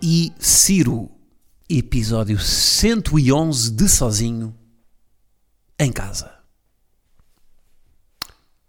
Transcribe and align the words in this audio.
e 0.00 0.32
Ciro? 0.38 1.10
Episódio 1.68 2.38
111 2.38 3.72
de 3.72 3.88
Sozinho 3.88 4.56
em 5.78 5.90
Casa. 5.90 6.32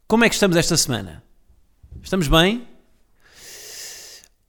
Como 0.08 0.24
é 0.24 0.30
que 0.30 0.36
estamos 0.36 0.58
esta 0.58 0.76
semana? 0.76 1.24
Estamos 2.02 2.28
bem? 2.28 2.68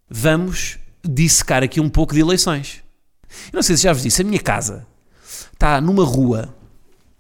Vamos 0.09 0.79
dissecar 1.05 1.63
aqui 1.63 1.81
um 1.81 1.91
pouco 1.91 2.15
de 2.15 2.21
eleições. 2.21 2.83
Eu 3.53 3.57
não 3.57 3.63
sei 3.63 3.77
se 3.77 3.83
já 3.83 3.93
vos 3.93 4.03
disse, 4.03 4.23
a 4.23 4.25
minha 4.25 4.41
casa 4.41 4.87
está 5.53 5.81
numa 5.81 6.05
rua 6.05 6.55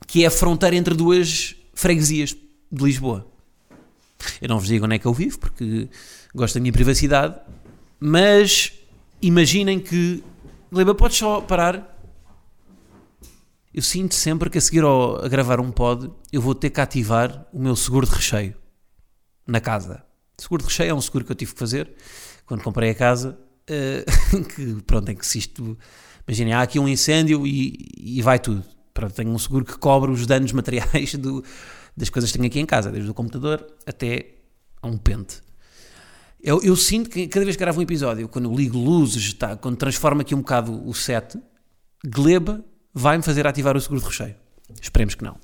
que 0.07 0.25
é 0.25 0.29
a 0.29 0.31
fronteira 0.31 0.77
entre 0.77 0.95
duas 0.95 1.55
freguesias 1.75 2.35
de 2.73 2.85
Lisboa. 2.85 3.27
Eu 4.41 4.49
não 4.49 4.59
vos 4.59 4.69
digo 4.69 4.87
onde 4.87 4.95
é 4.95 4.99
que 4.99 5.07
eu 5.07 5.13
vivo, 5.13 5.39
porque 5.39 5.89
gosto 6.35 6.55
da 6.55 6.61
minha 6.61 6.73
privacidade, 6.73 7.39
mas 8.01 8.78
imaginem 9.21 9.81
que. 9.81 10.23
Leba, 10.71 10.95
podes 10.95 11.17
só 11.17 11.41
parar? 11.41 11.97
Eu 13.73 13.83
sinto 13.83 14.15
sempre 14.15 14.51
que 14.51 14.59
a 14.59 14.61
seguir 14.61 14.83
ao, 14.83 15.25
a 15.25 15.29
gravar 15.29 15.61
um 15.61 15.71
pod, 15.71 16.11
eu 16.33 16.41
vou 16.41 16.55
ter 16.55 16.71
que 16.71 16.81
ativar 16.81 17.47
o 17.53 17.61
meu 17.61 17.77
seguro 17.77 18.07
de 18.07 18.13
recheio 18.13 18.55
na 19.47 19.61
casa. 19.61 20.05
Seguro 20.37 20.63
de 20.63 20.69
recheio 20.69 20.91
é 20.91 20.95
um 20.95 21.01
seguro 21.01 21.25
que 21.25 21.33
eu 21.33 21.37
tive 21.37 21.53
que 21.53 21.59
fazer 21.59 21.95
quando 22.47 22.63
comprei 22.63 22.91
a 22.91 22.95
casa. 22.95 23.39
eh, 23.67 24.05
que 24.55 24.83
pronto, 24.83 25.09
é 25.11 25.15
que 25.15 25.27
se 25.27 25.39
isto. 25.39 25.79
Imaginem, 26.27 26.55
há 26.55 26.63
aqui 26.63 26.79
um 26.79 26.89
incêndio 26.89 27.47
e, 27.47 27.89
e 27.97 28.23
vai 28.23 28.39
tudo. 28.39 28.65
Pronto, 28.93 29.15
tenho 29.15 29.31
um 29.31 29.39
seguro 29.39 29.65
que 29.65 29.79
cobre 29.79 30.11
os 30.11 30.27
danos 30.27 30.51
materiais 30.53 31.15
do, 31.15 31.45
das 31.97 32.11
coisas 32.11 32.31
que 32.31 32.39
tenho 32.39 32.49
aqui 32.49 32.61
em 32.61 32.67
casa, 32.67 32.91
desde 32.91 33.11
o 33.11 33.15
computador 33.15 33.67
até 33.87 34.35
a 34.83 34.87
um 34.87 34.99
pente. 34.99 35.41
Eu, 36.41 36.61
eu 36.63 36.77
sinto 36.77 37.11
que 37.11 37.27
cada 37.27 37.45
vez 37.45 37.57
que 37.57 37.61
gravo 37.61 37.81
um 37.81 37.83
episódio, 37.83 38.29
quando 38.29 38.55
ligo 38.55 38.79
luzes, 38.79 39.33
tá, 39.33 39.57
quando 39.57 39.77
transformo 39.77 40.21
aqui 40.21 40.35
um 40.35 40.39
bocado 40.39 40.87
o 40.89 40.95
set, 40.95 41.37
Gleba 42.05 42.65
vai-me 42.95 43.23
fazer 43.25 43.47
ativar 43.47 43.77
o 43.77 43.81
seguro 43.81 44.01
de 44.01 44.07
recheio. 44.07 44.37
Esperemos 44.81 45.15
que 45.15 45.25
não. 45.25 45.37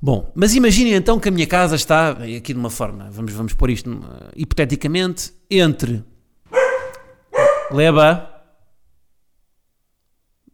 Bom, 0.00 0.32
mas 0.34 0.54
imaginem 0.54 0.94
então 0.94 1.20
que 1.20 1.28
a 1.28 1.32
minha 1.32 1.46
casa 1.46 1.76
está, 1.76 2.10
aqui 2.12 2.52
de 2.52 2.58
uma 2.58 2.70
forma, 2.70 3.08
vamos, 3.10 3.32
vamos 3.32 3.52
pôr 3.52 3.70
isto 3.70 3.88
numa- 3.88 4.30
hipoteticamente, 4.34 5.32
entre 5.50 6.02
Gleba, 7.70 8.28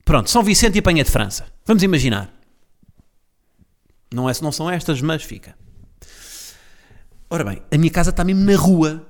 pronto, 0.05 0.29
São 0.29 0.43
Vicente 0.43 0.77
e 0.79 0.83
Penha 0.83 1.03
de 1.05 1.11
França. 1.11 1.47
Vamos 1.65 1.83
imaginar. 1.83 2.33
Não, 4.13 4.29
é, 4.29 4.33
não 4.43 4.53
são 4.53 4.71
estas, 4.71 5.01
mas 5.01 5.23
fica. 5.23 5.57
Ora 7.31 7.45
bem, 7.45 7.63
a 7.71 7.77
minha 7.77 7.91
casa 7.91 8.11
está 8.11 8.25
mesmo 8.25 8.43
na 8.43 8.57
rua, 8.57 9.07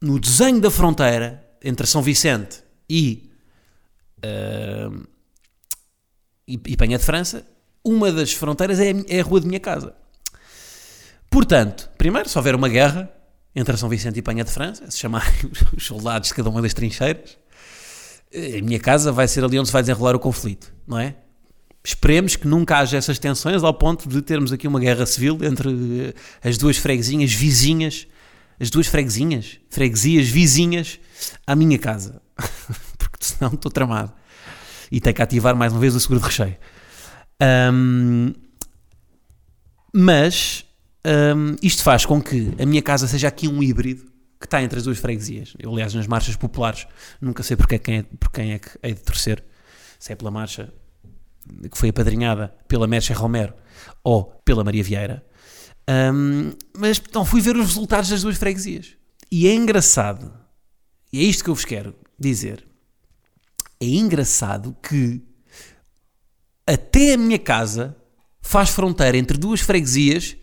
no 0.00 0.18
desenho 0.18 0.60
da 0.60 0.70
fronteira 0.70 1.46
entre 1.62 1.86
São 1.86 2.00
Vicente 2.00 2.62
e, 2.88 3.30
ah, 4.22 4.90
e, 6.48 6.54
e 6.54 6.76
Penha 6.76 6.98
de 6.98 7.04
França. 7.04 7.46
Uma 7.84 8.10
das 8.10 8.32
fronteiras 8.32 8.78
é, 8.80 8.92
é 9.08 9.20
a 9.20 9.22
rua 9.22 9.40
de 9.40 9.46
minha 9.46 9.60
casa. 9.60 9.94
Portanto, 11.30 11.90
primeiro, 11.96 12.28
se 12.28 12.36
houver 12.36 12.54
uma 12.54 12.68
guerra 12.68 13.10
entre 13.54 13.76
São 13.76 13.88
Vicente 13.88 14.18
e 14.18 14.22
Penha 14.22 14.44
de 14.44 14.50
França, 14.50 14.90
se 14.90 14.98
chamarem 14.98 15.32
os 15.76 15.84
soldados 15.84 16.28
de 16.28 16.34
cada 16.34 16.48
uma 16.48 16.62
das 16.62 16.74
trincheiras, 16.74 17.38
eh, 18.32 18.58
a 18.58 18.62
minha 18.62 18.80
casa 18.80 19.12
vai 19.12 19.28
ser 19.28 19.44
ali 19.44 19.58
onde 19.58 19.68
se 19.68 19.72
vai 19.72 19.82
desenrolar 19.82 20.16
o 20.16 20.18
conflito, 20.18 20.72
não 20.86 20.98
é? 20.98 21.16
Esperemos 21.82 22.36
que 22.36 22.46
nunca 22.46 22.78
haja 22.78 22.98
essas 22.98 23.18
tensões 23.18 23.64
ao 23.64 23.72
ponto 23.72 24.08
de 24.08 24.20
termos 24.20 24.52
aqui 24.52 24.68
uma 24.68 24.78
guerra 24.78 25.06
civil 25.06 25.38
entre 25.42 25.70
eh, 25.70 26.48
as 26.48 26.58
duas 26.58 26.76
freguesinhas 26.76 27.32
vizinhas, 27.32 28.06
as 28.60 28.68
duas 28.68 28.86
freguesinhas, 28.86 29.58
freguesias 29.70 30.28
vizinhas 30.28 31.00
à 31.46 31.56
minha 31.56 31.78
casa. 31.78 32.20
Porque 32.98 33.24
senão 33.24 33.54
estou 33.54 33.70
tramado. 33.70 34.12
E 34.92 35.00
tenho 35.00 35.16
que 35.16 35.22
ativar 35.22 35.56
mais 35.56 35.72
uma 35.72 35.80
vez 35.80 35.94
o 35.94 36.00
seguro 36.00 36.20
de 36.20 36.26
recheio. 36.26 36.56
Ahm, 37.40 38.34
mas 39.94 40.66
ahm, 41.02 41.56
isto 41.62 41.82
faz 41.82 42.04
com 42.04 42.20
que 42.20 42.52
a 42.60 42.66
minha 42.66 42.82
casa 42.82 43.08
seja 43.08 43.28
aqui 43.28 43.48
um 43.48 43.62
híbrido 43.62 44.04
que 44.38 44.46
está 44.46 44.62
entre 44.62 44.78
as 44.78 44.84
duas 44.84 44.98
freguesias. 44.98 45.54
Eu, 45.58 45.70
aliás, 45.70 45.94
nas 45.94 46.06
marchas 46.06 46.36
populares, 46.36 46.86
nunca 47.20 47.42
sei 47.42 47.56
porque 47.56 47.76
é, 47.76 47.78
quem 47.78 47.96
é, 47.98 48.02
por 48.02 48.30
quem 48.30 48.52
é 48.52 48.58
que 48.58 48.70
hei 48.82 48.92
de 48.92 49.00
torcer. 49.00 49.42
Se 49.98 50.12
é 50.12 50.16
pela 50.16 50.30
marcha 50.30 50.72
que 51.70 51.78
foi 51.78 51.90
apadrinhada 51.90 52.54
pela 52.68 52.86
Mercha 52.86 53.14
Romero 53.14 53.54
ou 54.02 54.24
pela 54.44 54.64
Maria 54.64 54.82
Vieira. 54.82 55.24
Ahm, 55.86 56.52
mas 56.76 56.98
então 56.98 57.24
fui 57.24 57.40
ver 57.40 57.56
os 57.56 57.66
resultados 57.66 58.10
das 58.10 58.22
duas 58.22 58.36
freguesias. 58.36 58.96
E 59.30 59.46
é 59.46 59.54
engraçado, 59.54 60.32
e 61.12 61.20
é 61.20 61.22
isto 61.22 61.44
que 61.44 61.50
eu 61.50 61.54
vos 61.54 61.64
quero 61.64 61.94
dizer. 62.18 62.66
É 63.80 63.86
engraçado 63.86 64.76
que 64.82 65.22
até 66.66 67.14
a 67.14 67.18
minha 67.18 67.38
casa 67.38 67.96
faz 68.40 68.70
fronteira 68.70 69.16
entre 69.16 69.38
duas 69.38 69.60
freguesias 69.60 70.36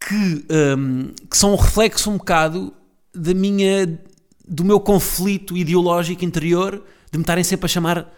que, 0.00 0.46
ahm, 0.50 1.12
que 1.30 1.36
são 1.36 1.52
um 1.52 1.56
reflexo 1.56 2.10
um 2.10 2.16
bocado 2.16 2.74
da 3.14 3.34
minha, 3.34 3.98
do 4.46 4.64
meu 4.64 4.80
conflito 4.80 5.56
ideológico 5.56 6.24
interior 6.24 6.84
de 7.10 7.18
me 7.18 7.22
estarem 7.22 7.44
sempre 7.44 7.66
a 7.66 7.68
chamar 7.68 8.12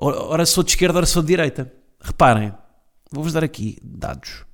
ora 0.00 0.46
sou 0.46 0.62
de 0.64 0.70
esquerda, 0.70 0.98
ora 0.98 1.06
sou 1.06 1.22
de 1.22 1.28
direita. 1.28 1.72
Reparem, 2.00 2.52
vou-vos 3.10 3.32
dar 3.32 3.44
aqui 3.44 3.78
dados. 3.82 4.44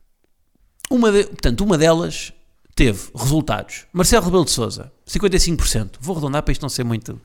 Uma 0.90 1.10
de- 1.12 1.24
portanto, 1.24 1.62
uma 1.62 1.78
delas 1.78 2.32
teve 2.74 3.08
resultados. 3.14 3.86
Marcelo 3.92 4.24
Rebelo 4.24 4.44
de 4.44 4.50
Sousa, 4.50 4.92
55%. 5.06 5.96
Vou 6.00 6.14
arredondar 6.14 6.42
para 6.42 6.52
isto 6.52 6.62
não 6.62 6.68
ser 6.68 6.84
muito. 6.84 7.20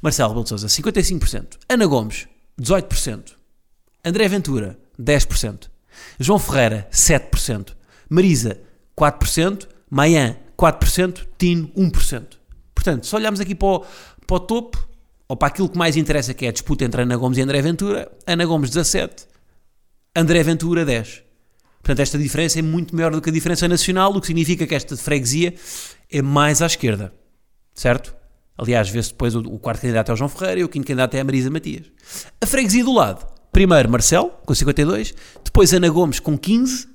Marcelo 0.00 0.28
Rebelo 0.30 0.44
de 0.44 0.48
Sousa, 0.50 0.68
55%. 0.68 1.58
Ana 1.68 1.86
Gomes, 1.86 2.28
18%. 2.60 3.34
André 4.04 4.28
Ventura, 4.28 4.78
10%. 5.00 5.70
João 6.18 6.38
Ferreira, 6.38 6.88
7%. 6.92 7.74
Marisa, 8.08 8.60
4%. 8.96 9.68
Mayan, 9.90 10.36
4%. 10.56 11.26
Tino, 11.38 11.68
1%. 11.76 12.38
Portanto, 12.74 13.06
se 13.06 13.14
olharmos 13.14 13.40
aqui 13.40 13.54
para 13.54 13.68
o, 13.68 13.80
para 14.26 14.36
o 14.36 14.40
topo, 14.40 14.88
ou 15.32 15.36
para 15.36 15.48
aquilo 15.48 15.66
que 15.66 15.78
mais 15.78 15.96
interessa, 15.96 16.34
que 16.34 16.44
é 16.44 16.50
a 16.50 16.52
disputa 16.52 16.84
entre 16.84 17.00
Ana 17.00 17.16
Gomes 17.16 17.38
e 17.38 17.40
André 17.40 17.62
Ventura, 17.62 18.12
Ana 18.26 18.44
Gomes 18.44 18.68
17, 18.68 19.24
André 20.14 20.42
Ventura 20.42 20.84
10. 20.84 21.22
Portanto, 21.80 22.00
esta 22.00 22.18
diferença 22.18 22.58
é 22.58 22.62
muito 22.62 22.94
maior 22.94 23.12
do 23.12 23.22
que 23.22 23.30
a 23.30 23.32
diferença 23.32 23.66
nacional, 23.66 24.14
o 24.14 24.20
que 24.20 24.26
significa 24.26 24.66
que 24.66 24.74
esta 24.74 24.94
freguesia 24.94 25.54
é 26.10 26.20
mais 26.20 26.60
à 26.60 26.66
esquerda. 26.66 27.14
Certo? 27.74 28.14
Aliás, 28.58 28.90
vê-se 28.90 29.08
depois 29.08 29.34
o, 29.34 29.58
quarto 29.58 29.80
candidato 29.80 30.10
é 30.10 30.12
o 30.12 30.16
João 30.18 30.28
Ferreira 30.28 30.60
e 30.60 30.64
o 30.64 30.68
quinto 30.68 30.86
candidato 30.86 31.14
é 31.14 31.20
a 31.20 31.24
Marisa 31.24 31.48
Matias. 31.48 31.86
A 32.38 32.44
freguesia 32.44 32.84
do 32.84 32.92
lado. 32.92 33.26
Primeiro 33.50 33.90
Marcelo, 33.90 34.32
com 34.44 34.54
52, 34.54 35.14
depois 35.42 35.72
Ana 35.72 35.88
Gomes 35.88 36.20
com 36.20 36.36
15 36.36 36.88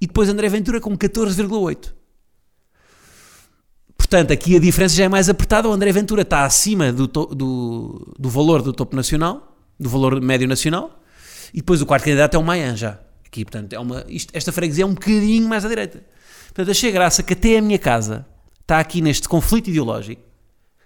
e 0.00 0.08
depois 0.08 0.28
André 0.28 0.48
Ventura 0.48 0.80
com 0.80 0.98
14,8. 0.98 1.94
Portanto, 4.08 4.30
aqui 4.32 4.54
a 4.54 4.60
diferença 4.60 4.94
já 4.94 5.04
é 5.04 5.08
mais 5.08 5.28
apertada. 5.28 5.68
O 5.68 5.72
André 5.72 5.90
Ventura 5.90 6.22
está 6.22 6.44
acima 6.44 6.92
do, 6.92 7.08
do, 7.08 8.14
do 8.16 8.30
valor 8.30 8.62
do 8.62 8.72
topo 8.72 8.94
nacional, 8.94 9.56
do 9.80 9.88
valor 9.88 10.20
médio 10.20 10.46
nacional, 10.46 11.02
e 11.52 11.56
depois 11.56 11.82
o 11.82 11.86
quarto 11.86 12.04
candidato 12.04 12.34
é 12.34 12.38
o 12.38 12.42
Mayan 12.44 12.76
já. 12.76 13.00
Aqui, 13.26 13.44
portanto, 13.44 13.72
é 13.72 13.80
uma, 13.80 14.04
isto- 14.08 14.30
esta 14.32 14.52
freguesia 14.52 14.84
é 14.84 14.86
um 14.86 14.94
bocadinho 14.94 15.48
mais 15.48 15.64
à 15.64 15.68
direita. 15.68 16.04
Portanto, 16.46 16.70
achei 16.70 16.92
graça 16.92 17.20
que 17.24 17.32
até 17.32 17.58
a 17.58 17.62
minha 17.62 17.80
casa 17.80 18.24
está 18.60 18.78
aqui 18.78 19.00
neste 19.02 19.28
conflito 19.28 19.70
ideológico, 19.70 20.22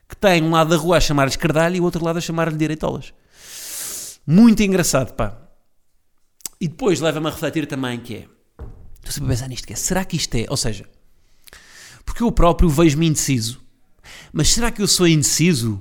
que 0.09 0.17
tem 0.17 0.43
um 0.43 0.51
lado 0.51 0.71
da 0.71 0.77
rua 0.77 0.97
a 0.97 1.01
chamar-lhe 1.01 1.31
esquerdalho 1.31 1.77
e 1.77 1.81
o 1.81 1.85
outro 1.85 2.03
lado 2.03 2.17
a 2.17 2.21
chamar-lhe 2.23 2.57
direitolas. 2.57 3.13
Muito 4.27 4.63
engraçado, 4.63 5.13
pá. 5.13 5.37
E 6.59 6.69
depois 6.69 7.01
leva-me 7.01 7.27
a 7.27 7.31
refletir 7.31 7.67
também 7.67 8.01
que 8.01 8.15
é, 8.17 8.25
estou 8.97 9.13
sempre 9.13 9.27
a 9.27 9.29
pensar 9.29 9.49
nisto, 9.49 9.67
que 9.67 9.75
é, 9.75 9.77
será 9.77 10.05
que 10.07 10.17
isto 10.17 10.35
é, 10.37 10.47
ou 10.49 10.57
seja, 10.57 10.87
porque 12.11 12.25
eu 12.25 12.33
próprio 12.33 12.69
vejo-me 12.69 13.07
indeciso. 13.07 13.61
Mas 14.33 14.49
será 14.49 14.73
que 14.73 14.83
eu 14.83 14.89
sou 14.89 15.07
indeciso? 15.07 15.81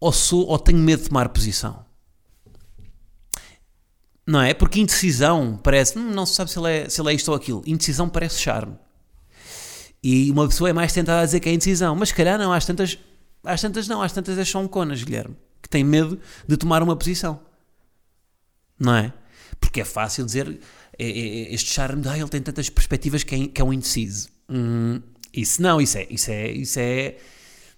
Ou 0.00 0.10
sou 0.10 0.46
ou 0.46 0.58
tenho 0.58 0.78
medo 0.78 1.02
de 1.02 1.10
tomar 1.10 1.28
posição? 1.28 1.84
Não 4.26 4.40
é? 4.40 4.54
Porque 4.54 4.80
indecisão 4.80 5.60
parece. 5.62 5.98
"Hum, 5.98 6.10
não 6.10 6.24
se 6.24 6.34
sabe 6.34 6.50
se 6.50 6.58
ele, 6.58 6.70
é, 6.70 6.88
se 6.88 6.98
ele 7.02 7.10
é 7.10 7.14
isto 7.14 7.28
ou 7.28 7.36
aquilo. 7.36 7.62
Indecisão 7.66 8.08
parece 8.08 8.40
charme. 8.40 8.78
E 10.02 10.30
uma 10.30 10.48
pessoa 10.48 10.70
é 10.70 10.72
mais 10.72 10.90
tentada 10.90 11.20
a 11.20 11.24
dizer 11.26 11.38
que 11.38 11.50
é 11.50 11.52
indecisão. 11.52 11.94
Mas 11.94 12.08
se 12.08 12.14
calhar 12.14 12.38
não, 12.38 12.50
às 12.50 12.64
tantas. 12.64 12.98
Às 13.44 13.60
tantas 13.60 13.86
não, 13.86 14.00
às 14.00 14.12
tantas 14.12 14.38
é 14.38 14.44
só 14.46 14.58
um 14.58 14.66
conas, 14.66 15.02
Guilherme, 15.02 15.36
que 15.60 15.68
tem 15.68 15.84
medo 15.84 16.18
de 16.48 16.56
tomar 16.56 16.82
uma 16.82 16.96
posição. 16.96 17.38
Não 18.78 18.96
é? 18.96 19.12
Porque 19.60 19.82
é 19.82 19.84
fácil 19.84 20.24
dizer 20.24 20.60
é, 20.98 21.04
é, 21.04 21.10
é 21.10 21.54
este 21.54 21.74
charme 21.74 22.00
de 22.00 22.08
ah, 22.08 22.16
ele 22.16 22.28
tem 22.28 22.40
tantas 22.40 22.70
perspectivas 22.70 23.22
que 23.22 23.34
é, 23.34 23.48
que 23.48 23.60
é 23.60 23.64
um 23.64 23.72
indeciso. 23.72 24.30
Hum, 24.48 25.02
isso 25.32 25.62
não, 25.62 25.80
isso 25.80 25.96
é, 25.98 26.06
isso 26.10 26.30
é, 26.30 26.50
isso 26.50 26.78
é, 26.78 27.16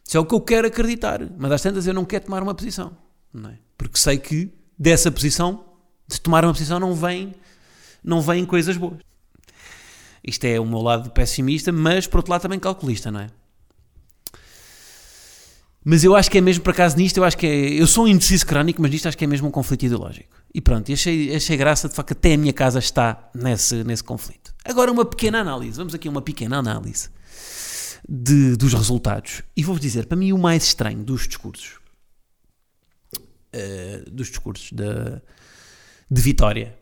isso 0.07 0.17
é 0.17 0.21
o 0.21 0.27
que 0.27 0.35
eu 0.35 0.41
quero 0.41 0.67
acreditar. 0.67 1.21
Mas 1.39 1.53
às 1.53 1.63
tantas 1.63 1.87
eu 1.87 1.95
não 1.95 2.05
quero 2.05 2.25
tomar 2.25 2.43
uma 2.43 2.55
posição. 2.55 2.97
Não 3.33 3.51
é? 3.51 3.59
Porque 3.79 3.99
sei 3.99 4.19
que 4.19 4.53
dessa 4.79 5.11
posição, 5.11 5.65
de 6.07 6.21
tomar 6.21 6.45
uma 6.45 6.53
posição, 6.53 6.81
não 6.81 6.95
vem, 6.95 7.33
não 8.03 8.21
vem 8.21 8.45
coisas 8.45 8.77
boas. 8.77 8.99
Isto 10.23 10.45
é 10.47 10.59
o 10.59 10.65
meu 10.65 10.81
lado 10.81 11.11
pessimista, 11.11 11.71
mas 11.71 12.07
por 12.07 12.19
outro 12.19 12.33
lado 12.33 12.43
também 12.43 12.59
calculista, 12.59 13.11
não 13.11 13.21
é? 13.21 13.29
Mas 15.85 16.03
eu 16.03 16.17
acho 16.17 16.31
que 16.31 16.39
é 16.39 16.41
mesmo, 16.41 16.65
por 16.65 16.71
acaso, 16.71 16.97
nisto, 16.97 17.19
eu 17.19 17.25
acho 17.25 17.37
que 17.37 17.47
é. 17.47 17.69
Eu 17.75 17.87
sou 17.87 18.05
um 18.05 18.09
indeciso 18.09 18.47
crónico, 18.47 18.81
mas 18.81 18.91
nisto 18.91 19.07
acho 19.07 19.19
que 19.19 19.25
é 19.25 19.27
mesmo 19.27 19.49
um 19.49 19.51
conflito 19.51 19.85
ideológico. 19.85 20.35
E 20.55 20.61
pronto, 20.61 20.91
achei, 20.91 21.35
achei 21.35 21.57
graça, 21.59 21.91
de 21.91 21.95
facto, 21.95 22.13
até 22.13 22.33
a 22.33 22.39
minha 22.39 22.55
casa 22.55 22.79
está 22.79 23.29
nesse, 23.35 23.85
nesse 23.85 24.03
conflito. 24.03 24.55
Agora, 24.65 24.91
uma 24.91 25.05
pequena 25.05 25.41
análise. 25.41 25.77
Vamos 25.77 25.95
aqui 25.95 26.09
a 26.09 26.11
uma 26.11 26.23
pequena 26.23 26.57
análise 26.57 27.11
de, 28.09 28.57
dos 28.57 28.73
resultados. 28.73 29.43
E 29.57 29.63
vou-vos 29.63 29.81
dizer, 29.81 30.07
para 30.07 30.17
mim, 30.17 30.33
o 30.33 30.39
mais 30.39 30.65
estranho 30.65 31.03
dos 31.03 31.27
discursos. 31.27 31.79
Uh, 33.17 34.11
dos 34.11 34.29
discursos 34.29 34.73
de, 34.73 34.85
de 36.11 36.23
vitória 36.23 36.77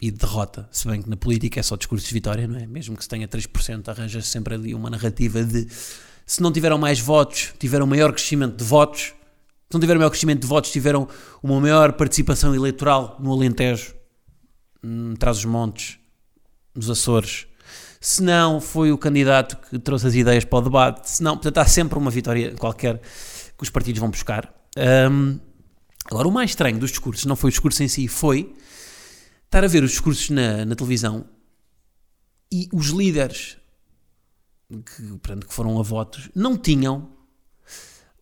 e 0.00 0.10
de 0.10 0.18
derrota. 0.18 0.68
Se 0.72 0.86
bem 0.88 1.02
que 1.02 1.08
na 1.08 1.16
política 1.16 1.60
é 1.60 1.62
só 1.62 1.76
discursos 1.76 2.08
de 2.08 2.14
vitória, 2.14 2.46
não 2.46 2.58
é? 2.58 2.66
Mesmo 2.66 2.96
que 2.96 3.02
se 3.02 3.08
tenha 3.08 3.28
3%, 3.28 3.88
arranja-se 3.88 4.28
sempre 4.28 4.54
ali 4.54 4.74
uma 4.74 4.90
narrativa 4.90 5.42
de 5.44 5.68
se 6.26 6.42
não 6.42 6.52
tiveram 6.52 6.76
mais 6.76 6.98
votos, 6.98 7.54
tiveram 7.58 7.86
maior 7.86 8.12
crescimento 8.12 8.56
de 8.56 8.64
votos. 8.64 9.14
Se 9.68 9.72
não 9.72 9.80
tiveram 9.80 10.00
maior 10.00 10.10
crescimento 10.10 10.40
de 10.40 10.46
votos, 10.46 10.72
tiveram 10.72 11.08
uma 11.42 11.60
maior 11.60 11.92
participação 11.92 12.54
eleitoral 12.54 13.16
no 13.20 13.32
Alentejo, 13.32 13.94
traz 15.18 15.38
os 15.38 15.44
montes, 15.44 15.98
nos 16.74 16.90
Açores. 16.90 17.46
Se 18.06 18.22
não, 18.22 18.60
foi 18.60 18.92
o 18.92 18.98
candidato 18.98 19.56
que 19.56 19.80
trouxe 19.80 20.06
as 20.06 20.14
ideias 20.14 20.44
para 20.44 20.60
o 20.60 20.62
debate. 20.62 21.10
Se 21.10 21.20
não, 21.20 21.32
portanto, 21.32 21.58
há 21.58 21.66
sempre 21.66 21.98
uma 21.98 22.08
vitória 22.08 22.54
qualquer 22.54 23.00
que 23.00 23.64
os 23.64 23.68
partidos 23.68 23.98
vão 23.98 24.08
buscar. 24.08 24.54
Um, 25.10 25.40
agora, 26.08 26.28
o 26.28 26.30
mais 26.30 26.50
estranho 26.50 26.78
dos 26.78 26.90
discursos 26.90 27.24
não 27.24 27.34
foi 27.34 27.48
o 27.48 27.50
discurso 27.50 27.82
em 27.82 27.88
si, 27.88 28.06
foi 28.06 28.54
estar 29.44 29.64
a 29.64 29.66
ver 29.66 29.82
os 29.82 29.90
discursos 29.90 30.30
na, 30.30 30.64
na 30.64 30.76
televisão 30.76 31.26
e 32.52 32.68
os 32.72 32.90
líderes 32.90 33.56
que, 34.70 35.02
portanto, 35.02 35.48
que 35.48 35.52
foram 35.52 35.76
a 35.76 35.82
votos, 35.82 36.30
não 36.32 36.56
tinham 36.56 37.10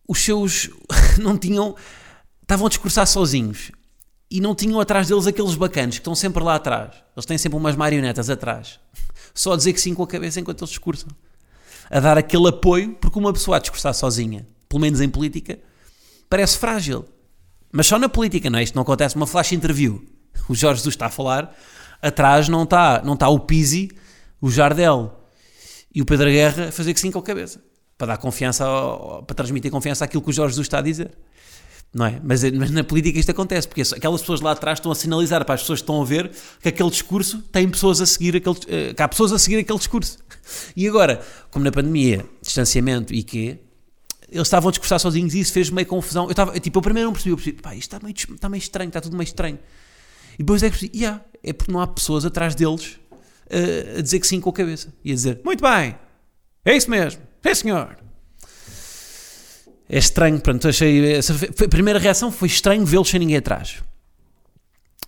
os 0.07 0.17
seus. 0.17 0.67
não 1.21 1.37
tinham. 1.37 1.75
estavam 2.41 2.65
a 2.65 2.69
discursar 2.69 3.05
sozinhos 3.05 3.71
e 4.31 4.41
não 4.41 4.55
tinham 4.55 4.79
atrás 4.79 5.09
deles 5.09 5.27
aqueles 5.27 5.53
bacanos 5.53 5.97
que 5.97 6.01
estão 6.01 6.15
sempre 6.15 6.43
lá 6.43 6.55
atrás. 6.55 6.95
Eles 7.15 7.25
têm 7.27 7.37
sempre 7.37 7.59
umas 7.59 7.75
marionetas 7.75 8.31
atrás, 8.31 8.79
só 9.35 9.53
a 9.53 9.57
dizer 9.57 9.73
que 9.73 9.81
sim 9.81 9.93
com 9.93 10.01
a 10.01 10.07
cabeça 10.07 10.39
enquanto 10.39 10.61
eles 10.61 10.69
discursam. 10.69 11.09
A 11.89 11.99
dar 11.99 12.17
aquele 12.17 12.47
apoio, 12.47 12.95
porque 12.95 13.19
uma 13.19 13.31
pessoa 13.33 13.57
a 13.57 13.59
discursar 13.59 13.93
sozinha, 13.93 14.47
pelo 14.67 14.81
menos 14.81 15.01
em 15.01 15.09
política, 15.09 15.59
parece 16.29 16.57
frágil. 16.57 17.05
Mas 17.71 17.85
só 17.85 17.99
na 17.99 18.09
política, 18.09 18.49
não 18.49 18.57
é? 18.57 18.63
Isto 18.63 18.75
não 18.75 18.81
acontece 18.81 19.15
uma 19.15 19.27
flash 19.27 19.51
interview. 19.51 20.03
O 20.49 20.55
Jorge 20.55 20.79
Jesus 20.79 20.95
está 20.95 21.07
a 21.07 21.09
falar, 21.09 21.55
atrás 22.01 22.47
não 22.47 22.63
está, 22.63 23.01
não 23.03 23.13
está 23.13 23.27
o 23.27 23.39
Pisi, 23.39 23.91
o 24.41 24.49
Jardel 24.49 25.13
e 25.93 26.01
o 26.01 26.05
Pedro 26.05 26.29
Guerra 26.29 26.71
fazer 26.71 26.93
que 26.93 26.99
sim 26.99 27.11
com 27.11 27.19
a 27.19 27.23
cabeça, 27.23 27.61
para 27.97 28.07
dar 28.07 28.17
confiança, 28.17 28.65
ao, 28.65 29.23
para 29.23 29.35
transmitir 29.35 29.71
confiança 29.71 30.05
àquilo 30.05 30.21
que 30.21 30.29
o 30.29 30.33
Jorge 30.33 30.53
Jesus 30.53 30.65
está 30.65 30.79
a 30.79 30.81
dizer. 30.81 31.11
Não 31.95 32.05
é? 32.05 32.19
Mas, 32.21 32.43
mas, 32.51 32.71
na 32.71 32.83
política 32.83 33.17
isto 33.17 33.31
acontece, 33.31 33.65
porque 33.65 33.81
aquelas 33.81 34.19
pessoas 34.19 34.41
lá 34.41 34.51
atrás 34.51 34.79
estão 34.79 34.91
a 34.91 34.95
sinalizar 34.95 35.45
para 35.45 35.55
as 35.55 35.61
pessoas 35.61 35.79
que 35.79 35.83
estão 35.83 36.01
a 36.01 36.03
ver 36.03 36.29
que 36.61 36.67
aquele 36.67 36.89
discurso 36.89 37.41
tem 37.53 37.69
pessoas 37.69 38.01
a 38.01 38.05
seguir 38.05 38.35
aquele, 38.35 38.57
eh, 38.67 38.93
que 38.93 39.01
há 39.01 39.07
pessoas 39.07 39.31
a 39.31 39.39
seguir 39.39 39.59
aquele 39.59 39.77
discurso. 39.77 40.17
E 40.75 40.85
agora, 40.89 41.21
como 41.49 41.63
na 41.63 41.71
pandemia, 41.71 42.25
distanciamento 42.41 43.13
e 43.13 43.23
quê, 43.23 43.59
eles 44.29 44.45
estavam 44.45 44.67
a 44.67 44.71
discursar 44.71 44.99
sozinhos 44.99 45.33
e 45.33 45.39
isso 45.39 45.53
fez 45.53 45.69
meio 45.69 45.87
confusão. 45.87 46.25
Eu 46.25 46.31
estava, 46.31 46.59
tipo, 46.59 46.77
eu 46.77 46.81
primeiro 46.81 47.07
não 47.07 47.13
percebi, 47.13 47.31
eu 47.31 47.37
percebi, 47.37 47.61
pá, 47.61 47.73
isto 47.73 47.95
está 47.95 48.05
meio, 48.05 48.13
está 48.13 48.49
meio 48.49 48.59
estranho, 48.59 48.89
está 48.89 48.99
tudo 48.99 49.15
meio 49.15 49.25
estranho. 49.25 49.57
E 50.33 50.39
depois 50.39 50.63
é 50.63 50.69
que 50.69 50.77
percebi, 50.77 50.99
yeah, 50.99 51.23
é 51.41 51.53
porque 51.53 51.71
não 51.71 51.79
há 51.79 51.87
pessoas 51.87 52.25
atrás 52.25 52.55
deles 52.55 52.99
a 53.97 54.01
dizer 54.01 54.19
que 54.19 54.27
sim 54.27 54.41
com 54.41 54.49
a 54.49 54.53
cabeça 54.53 54.93
e 55.01 55.11
a 55.11 55.15
dizer 55.15 55.39
muito 55.45 55.61
bem, 55.61 55.95
é 56.65 56.75
isso 56.75 56.89
mesmo, 56.91 57.21
é 57.41 57.55
senhor. 57.55 58.04
É 59.87 59.97
estranho, 59.97 60.39
pronto, 60.39 60.67
achei. 60.67 61.13
Essa 61.13 61.33
foi, 61.33 61.67
a 61.67 61.69
primeira 61.69 61.99
reação 61.99 62.31
foi 62.31 62.47
estranho 62.47 62.85
vê-los 62.85 63.09
sem 63.09 63.19
ninguém 63.19 63.37
atrás. 63.37 63.83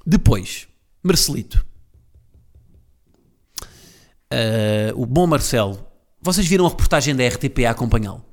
Depois, 0.05 0.67
Marcelito. 1.03 1.65
Uh, 4.31 4.93
o 4.95 5.05
bom 5.05 5.25
Marcelo. 5.25 5.85
Vocês 6.21 6.45
viram 6.47 6.65
a 6.65 6.69
reportagem 6.69 7.15
da 7.15 7.27
RTP 7.27 7.65
a 7.65 7.71
acompanhá-lo? 7.71 8.25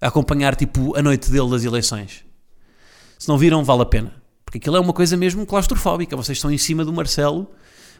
A 0.00 0.08
acompanhar, 0.08 0.54
tipo, 0.56 0.96
a 0.96 1.02
noite 1.02 1.30
dele 1.30 1.50
das 1.50 1.64
eleições. 1.64 2.24
Se 3.18 3.28
não 3.28 3.38
viram, 3.38 3.64
vale 3.64 3.82
a 3.82 3.86
pena. 3.86 4.22
Porque 4.44 4.58
aquilo 4.58 4.76
é 4.76 4.80
uma 4.80 4.92
coisa 4.92 5.16
mesmo 5.16 5.44
claustrofóbica. 5.46 6.16
Vocês 6.16 6.38
estão 6.38 6.50
em 6.50 6.58
cima 6.58 6.84
do 6.84 6.92
Marcelo 6.92 7.50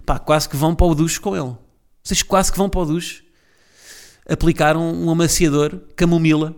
pá, 0.09 0.19
quase 0.19 0.49
que 0.49 0.57
vão 0.57 0.75
para 0.75 0.87
o 0.87 0.95
duche 0.95 1.21
com 1.21 1.37
ele. 1.37 1.55
Vocês 2.03 2.23
quase 2.23 2.51
que 2.51 2.57
vão 2.57 2.71
para 2.71 2.81
o 2.81 2.87
duche 2.87 3.23
aplicar 4.27 4.75
um, 4.75 5.05
um 5.07 5.11
amaciador 5.11 5.79
camomila 5.95 6.55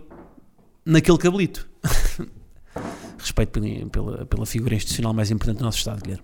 naquele 0.85 1.17
cabelito. 1.17 1.69
Respeito 3.17 3.59
pela, 3.91 4.25
pela 4.25 4.45
figura 4.45 4.75
institucional 4.75 5.13
mais 5.13 5.29
importante 5.29 5.57
do 5.57 5.65
nosso 5.65 5.77
Estado, 5.77 6.01
Guilherme. 6.01 6.23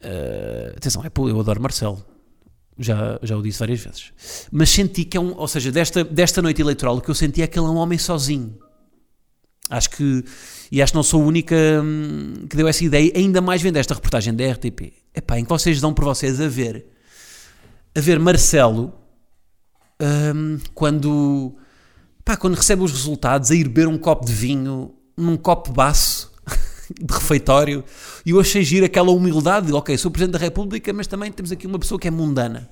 Uh, 0.00 0.76
atenção, 0.76 1.02
é, 1.04 1.10
eu 1.16 1.40
adoro 1.40 1.60
Marcelo. 1.60 2.04
Já, 2.78 3.18
já 3.22 3.36
o 3.36 3.42
disse 3.42 3.58
várias 3.58 3.80
vezes. 3.80 4.12
Mas 4.52 4.70
senti 4.70 5.04
que 5.04 5.16
é 5.16 5.20
um. 5.20 5.34
Ou 5.36 5.48
seja, 5.48 5.72
desta, 5.72 6.04
desta 6.04 6.40
noite 6.40 6.60
eleitoral, 6.60 6.96
o 6.96 7.00
que 7.00 7.10
eu 7.10 7.14
senti 7.14 7.42
é 7.42 7.46
que 7.46 7.58
ele 7.58 7.66
é 7.66 7.70
um 7.70 7.76
homem 7.76 7.98
sozinho. 7.98 8.56
Acho 9.68 9.90
que. 9.90 10.24
E 10.70 10.80
acho 10.80 10.92
que 10.92 10.96
não 10.96 11.02
sou 11.02 11.22
a 11.22 11.24
única 11.24 11.56
hum, 11.82 12.46
que 12.48 12.56
deu 12.56 12.68
essa 12.68 12.84
ideia, 12.84 13.10
ainda 13.16 13.40
mais 13.40 13.60
vendo 13.62 13.78
esta 13.78 13.94
reportagem 13.94 14.34
da 14.34 14.48
RTP 14.52 14.92
epá, 15.18 15.38
em 15.38 15.44
que 15.44 15.48
vocês 15.48 15.80
dão 15.80 15.92
por 15.92 16.04
vocês 16.04 16.40
a 16.40 16.48
ver, 16.48 16.86
a 17.94 18.00
ver 18.00 18.18
Marcelo 18.18 18.94
um, 20.00 20.58
quando, 20.74 21.56
pá, 22.28 22.36
quando 22.36 22.56
recebe 22.56 22.82
os 22.82 22.92
resultados 22.92 23.50
a 23.50 23.54
ir 23.54 23.64
beber 23.64 23.88
um 23.88 23.96
copo 23.96 24.26
de 24.26 24.34
vinho 24.34 24.92
num 25.16 25.34
copo 25.34 25.72
baço 25.72 26.30
de 27.00 27.14
refeitório 27.14 27.82
e 28.24 28.32
eu 28.32 28.38
achei 28.38 28.62
giro 28.62 28.84
aquela 28.84 29.10
humildade, 29.10 29.72
ok, 29.72 29.96
sou 29.96 30.10
Presidente 30.10 30.34
da 30.34 30.38
República, 30.38 30.92
mas 30.92 31.06
também 31.06 31.32
temos 31.32 31.50
aqui 31.50 31.66
uma 31.66 31.78
pessoa 31.78 31.98
que 31.98 32.06
é 32.06 32.10
mundana 32.10 32.68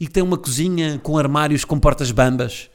e 0.00 0.08
que 0.08 0.12
tem 0.12 0.24
uma 0.24 0.36
cozinha 0.36 0.98
com 1.00 1.16
armários 1.16 1.64
com 1.64 1.78
portas 1.78 2.10
bambas 2.10 2.68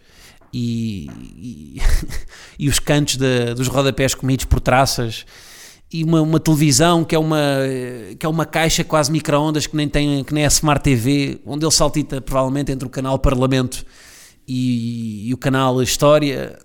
e, 0.54 1.10
e, 1.36 1.82
e 2.58 2.70
os 2.70 2.80
cantos 2.80 3.18
de, 3.18 3.54
dos 3.54 3.68
rodapés 3.68 4.16
comidos 4.16 4.46
por 4.46 4.62
traças 4.62 5.26
e 5.92 6.06
uma, 6.06 6.22
uma, 6.22 6.40
televisão 6.40 7.04
que 7.04 7.14
é 7.14 7.20
uma, 7.20 7.42
que 8.18 8.26
é 8.26 8.30
uma 8.30 8.46
caixa 8.46 8.86
quase 8.86 9.12
micro-ondas 9.12 9.68
que 9.68 9.76
nem 9.76 9.90
tem 9.90 10.24
que 10.24 10.34
nem 10.34 10.46
é 10.46 10.48
Smart 10.48 10.82
TV, 10.82 11.42
onde 11.46 11.66
ele 11.66 11.74
saltita 11.74 12.22
provavelmente 12.22 12.72
entre 12.72 12.88
o 12.88 12.90
canal 12.90 13.20
Parlamento 13.20 13.86
e, 14.50 15.30
e 15.30 15.34
o 15.34 15.38
canal 15.38 15.82
História. 15.84 16.58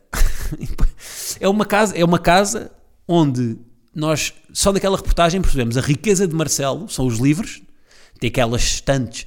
é 1.38 1.46
uma 1.46 1.66
casa, 1.66 1.94
é 1.96 2.02
uma 2.02 2.18
casa 2.18 2.72
onde 3.06 3.58
nós 3.94 4.32
só 4.52 4.72
daquela 4.72 4.96
reportagem 4.96 5.42
percebemos 5.42 5.76
a 5.76 5.82
riqueza 5.82 6.26
de 6.26 6.34
Marcelo, 6.34 6.88
são 6.88 7.06
os 7.06 7.18
livros, 7.18 7.62
tem 8.18 8.28
aquelas 8.28 8.62
estantes, 8.62 9.26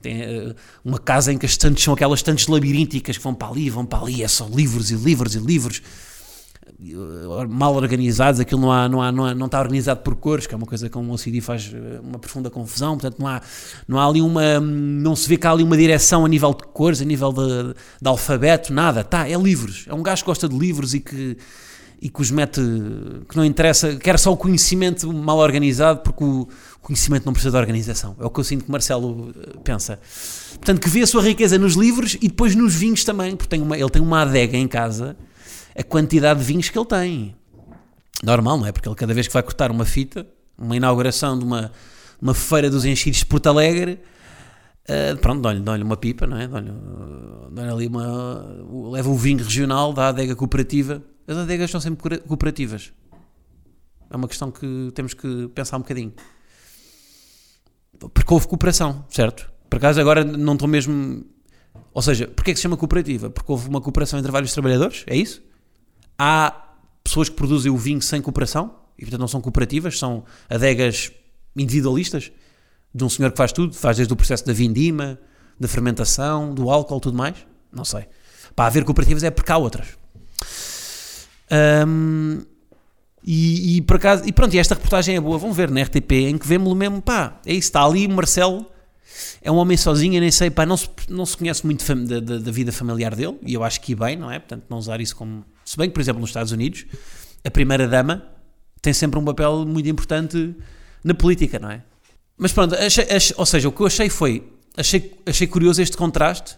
tem 0.00 0.22
uh, 0.22 0.54
uma 0.82 0.98
casa 0.98 1.32
em 1.32 1.38
que 1.38 1.44
as 1.44 1.52
estantes 1.52 1.84
são 1.84 1.92
aquelas 1.92 2.20
estantes 2.20 2.46
labirínticas 2.46 3.18
que 3.18 3.22
vão 3.22 3.34
para 3.34 3.48
ali, 3.48 3.68
vão 3.68 3.84
para 3.84 4.02
ali, 4.02 4.22
é 4.22 4.28
só 4.28 4.48
livros 4.48 4.90
e 4.90 4.94
livros 4.94 5.34
e 5.34 5.38
livros 5.38 5.82
mal 7.48 7.74
organizados, 7.74 8.40
aquilo 8.40 8.60
não, 8.60 8.70
há, 8.70 8.88
não, 8.88 9.02
há, 9.02 9.10
não, 9.10 9.24
há, 9.24 9.34
não 9.34 9.46
está 9.46 9.58
organizado 9.58 10.00
por 10.00 10.14
cores, 10.14 10.46
que 10.46 10.54
é 10.54 10.56
uma 10.56 10.66
coisa 10.66 10.88
que 10.88 10.96
o 10.96 11.12
OCD 11.12 11.40
faz 11.40 11.72
eh, 11.74 12.00
uma 12.00 12.20
profunda 12.20 12.48
confusão, 12.50 12.96
portanto 12.96 13.18
não 13.18 13.26
há, 13.26 13.42
não 13.88 13.98
há 13.98 14.06
ali 14.06 14.20
uma, 14.20 14.60
não 14.60 15.16
se 15.16 15.28
vê 15.28 15.36
que 15.36 15.46
há 15.46 15.50
ali 15.50 15.64
uma 15.64 15.76
direção 15.76 16.24
a 16.24 16.28
nível 16.28 16.54
de 16.54 16.62
cores, 16.68 17.02
a 17.02 17.04
nível 17.04 17.32
de, 17.32 17.74
de 18.00 18.08
alfabeto, 18.08 18.72
nada, 18.72 19.02
tá, 19.02 19.28
é 19.28 19.36
livros, 19.36 19.86
é 19.88 19.94
um 19.94 20.02
gajo 20.04 20.22
que 20.22 20.26
gosta 20.26 20.48
de 20.48 20.56
livros 20.56 20.94
e 20.94 21.00
que, 21.00 21.36
e 22.00 22.08
que 22.08 22.20
os 22.20 22.30
mete, 22.30 22.60
que 23.28 23.36
não 23.36 23.44
interessa, 23.44 23.96
quer 23.96 24.16
só 24.16 24.32
o 24.32 24.36
conhecimento 24.36 25.12
mal 25.12 25.38
organizado, 25.38 26.02
porque 26.02 26.22
o 26.22 26.46
conhecimento 26.80 27.26
não 27.26 27.32
precisa 27.32 27.50
de 27.50 27.56
organização, 27.56 28.14
é 28.20 28.24
o 28.24 28.30
que 28.30 28.38
eu 28.38 28.44
sinto 28.44 28.64
que 28.64 28.70
Marcelo 28.70 29.34
eh, 29.36 29.58
pensa. 29.64 29.98
Portanto, 30.50 30.80
que 30.80 30.88
vê 30.88 31.02
a 31.02 31.06
sua 31.08 31.22
riqueza 31.22 31.58
nos 31.58 31.74
livros 31.74 32.14
e 32.22 32.28
depois 32.28 32.54
nos 32.54 32.72
vinhos 32.76 33.02
também, 33.02 33.34
porque 33.34 33.48
tem 33.48 33.60
uma, 33.60 33.76
ele 33.76 33.90
tem 33.90 34.00
uma 34.00 34.22
adega 34.22 34.56
em 34.56 34.68
casa 34.68 35.16
a 35.78 35.82
quantidade 35.82 36.40
de 36.40 36.46
vinhos 36.46 36.68
que 36.68 36.78
ele 36.78 36.86
tem. 36.86 37.36
Normal, 38.22 38.58
não 38.58 38.66
é? 38.66 38.72
Porque 38.72 38.88
ele 38.88 38.96
cada 38.96 39.14
vez 39.14 39.28
que 39.28 39.32
vai 39.32 39.42
cortar 39.42 39.70
uma 39.70 39.84
fita, 39.84 40.26
uma 40.56 40.76
inauguração 40.76 41.38
de 41.38 41.44
uma, 41.44 41.70
uma 42.20 42.34
feira 42.34 42.68
dos 42.68 42.84
enchidos 42.84 43.20
de 43.20 43.26
Porto 43.26 43.46
Alegre, 43.46 44.00
Uh, 44.88 45.14
pronto, 45.18 45.42
dá-lhe 45.42 45.60
dá 45.60 45.74
uma 45.74 45.98
pipa, 45.98 46.26
não 46.26 46.38
é? 46.38 46.48
Dá-lhe 46.48 46.72
dá 47.50 47.70
ali 47.70 47.86
uma. 47.86 48.64
leva 48.90 49.10
o 49.10 49.14
vinho 49.14 49.44
regional 49.44 49.92
da 49.92 50.08
adega 50.08 50.34
cooperativa. 50.34 51.02
As 51.26 51.36
adegas 51.36 51.70
são 51.70 51.78
sempre 51.78 52.18
cooperativas. 52.20 52.90
É 54.08 54.16
uma 54.16 54.26
questão 54.26 54.50
que 54.50 54.90
temos 54.94 55.12
que 55.12 55.48
pensar 55.48 55.76
um 55.76 55.80
bocadinho. 55.80 56.14
Porque 57.98 58.32
houve 58.32 58.48
cooperação, 58.48 59.04
certo? 59.10 59.52
Por 59.68 59.76
acaso 59.76 60.00
agora 60.00 60.24
não 60.24 60.54
estou 60.54 60.66
mesmo. 60.66 61.22
Ou 61.92 62.00
seja, 62.00 62.26
porquê 62.26 62.52
é 62.52 62.54
que 62.54 62.58
se 62.58 62.62
chama 62.62 62.78
cooperativa? 62.78 63.28
Porque 63.28 63.52
houve 63.52 63.68
uma 63.68 63.82
cooperação 63.82 64.18
entre 64.18 64.32
vários 64.32 64.54
trabalhadores? 64.54 65.04
É 65.06 65.14
isso? 65.14 65.42
Há 66.18 66.74
pessoas 67.04 67.28
que 67.28 67.36
produzem 67.36 67.70
o 67.70 67.76
vinho 67.76 68.02
sem 68.02 68.20
cooperação 68.20 68.74
e 68.98 69.02
portanto 69.02 69.20
não 69.20 69.28
são 69.28 69.40
cooperativas, 69.40 69.98
são 69.98 70.24
adegas 70.48 71.12
individualistas 71.56 72.32
de 72.94 73.04
um 73.04 73.08
senhor 73.08 73.30
que 73.30 73.36
faz 73.36 73.52
tudo, 73.52 73.74
faz 73.74 73.96
desde 73.96 74.12
o 74.12 74.16
processo 74.16 74.44
da 74.44 74.52
vindima, 74.52 75.18
da 75.58 75.68
fermentação, 75.68 76.52
do 76.52 76.70
álcool, 76.70 77.00
tudo 77.00 77.16
mais. 77.16 77.36
Não 77.72 77.84
sei. 77.84 78.06
Para 78.56 78.66
haver 78.66 78.84
cooperativas 78.84 79.22
é 79.22 79.30
porque 79.30 79.52
há 79.52 79.58
outras. 79.58 79.96
Um, 81.86 82.42
e, 83.24 83.76
e, 83.76 83.82
por 83.82 83.96
acaso, 83.96 84.24
e 84.26 84.32
pronto, 84.32 84.54
e 84.54 84.58
esta 84.58 84.74
reportagem 84.74 85.16
é 85.16 85.20
boa, 85.20 85.38
vão 85.38 85.52
ver 85.52 85.70
na 85.70 85.82
RTP, 85.82 86.12
em 86.12 86.38
que 86.38 86.46
vemos-lo 86.46 86.74
mesmo, 86.74 87.02
pá, 87.02 87.40
é 87.44 87.52
isso, 87.52 87.68
está 87.68 87.84
ali 87.84 88.06
o 88.06 88.10
Marcelo, 88.10 88.64
é 89.42 89.50
um 89.50 89.56
homem 89.56 89.76
sozinho, 89.76 90.20
nem 90.20 90.30
sei, 90.30 90.50
pá, 90.50 90.64
não 90.64 90.76
se, 90.76 90.88
não 91.08 91.26
se 91.26 91.36
conhece 91.36 91.64
muito 91.64 91.84
da, 92.06 92.20
da, 92.20 92.38
da, 92.38 92.50
vida 92.50 92.72
familiar 92.72 93.14
dele, 93.14 93.36
e 93.42 93.54
eu 93.54 93.64
acho 93.64 93.80
que 93.80 93.94
bem, 93.94 94.16
não 94.16 94.30
é? 94.30 94.38
Portanto, 94.38 94.64
não 94.68 94.78
usar 94.78 95.00
isso 95.00 95.16
como. 95.16 95.44
Se 95.68 95.76
bem 95.76 95.90
que, 95.90 95.92
por 95.92 96.00
exemplo, 96.00 96.18
nos 96.18 96.30
Estados 96.30 96.50
Unidos, 96.50 96.86
a 97.44 97.50
primeira-dama 97.50 98.24
tem 98.80 98.94
sempre 98.94 99.18
um 99.18 99.24
papel 99.24 99.66
muito 99.66 99.86
importante 99.86 100.56
na 101.04 101.12
política, 101.12 101.58
não 101.58 101.70
é? 101.70 101.82
Mas 102.38 102.52
pronto, 102.52 102.74
achei, 102.74 103.04
achei, 103.04 103.36
ou 103.36 103.44
seja, 103.44 103.68
o 103.68 103.72
que 103.72 103.82
eu 103.82 103.86
achei 103.86 104.08
foi, 104.08 104.50
achei, 104.74 105.14
achei 105.26 105.46
curioso 105.46 105.82
este 105.82 105.94
contraste 105.94 106.56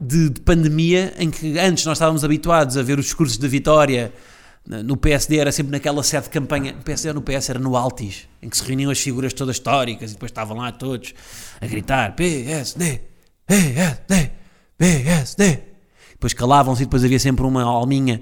de, 0.00 0.30
de, 0.30 0.40
pandemia 0.40 1.12
em 1.18 1.32
que 1.32 1.58
antes 1.58 1.84
nós 1.84 1.98
estávamos 1.98 2.22
habituados 2.22 2.76
a 2.76 2.82
ver 2.84 2.96
os 2.96 3.06
discursos 3.06 3.36
de 3.36 3.48
vitória 3.48 4.12
no 4.64 4.96
PSD 4.96 5.38
era 5.38 5.50
sempre 5.50 5.72
naquela 5.72 6.04
sede 6.04 6.24
de 6.24 6.30
campanha, 6.30 6.72
no 6.72 6.82
PSD 6.84 7.12
no 7.12 7.22
PS 7.22 7.50
era 7.50 7.58
no 7.58 7.76
Altis, 7.76 8.28
em 8.40 8.48
que 8.48 8.56
se 8.56 8.62
reuniam 8.62 8.92
as 8.92 9.00
figuras 9.00 9.32
todas 9.32 9.56
históricas 9.56 10.12
e 10.12 10.14
depois 10.14 10.30
estavam 10.30 10.58
lá 10.58 10.70
todos 10.70 11.12
a 11.60 11.66
gritar 11.66 12.14
PSD, 12.14 13.00
PSD, 13.48 14.30
PSD. 14.78 15.69
Depois 16.20 16.34
calavam-se 16.34 16.82
e 16.82 16.84
depois 16.84 17.02
havia 17.02 17.18
sempre 17.18 17.46
uma 17.46 17.62
alminha, 17.62 18.20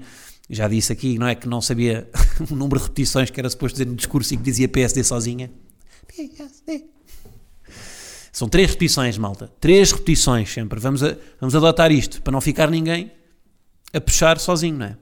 já 0.49 0.69
disse 0.69 0.93
aqui, 0.93 1.19
não 1.19 1.27
é 1.27 1.35
que 1.35 1.49
não 1.49 1.61
sabia 1.61 2.09
o 2.49 2.55
número 2.55 2.79
de 2.79 2.85
repetições 2.85 3.29
que 3.29 3.37
era 3.37 3.49
suposto 3.49 3.73
dizer 3.73 3.89
no 3.89 3.95
discurso 3.97 4.33
e 4.33 4.37
que 4.37 4.43
dizia 4.43 4.69
PSD 4.69 5.03
sozinha. 5.03 5.51
PSD. 6.07 6.85
São 8.31 8.47
três 8.47 8.69
repetições, 8.69 9.17
malta. 9.17 9.51
Três 9.59 9.91
repetições 9.91 10.49
sempre. 10.49 10.79
Vamos, 10.79 11.03
a, 11.03 11.17
vamos 11.41 11.53
adotar 11.53 11.91
isto 11.91 12.21
para 12.21 12.31
não 12.31 12.39
ficar 12.39 12.71
ninguém 12.71 13.11
a 13.93 13.99
puxar 13.99 14.39
sozinho, 14.39 14.77
não 14.77 14.85
é? 14.85 14.97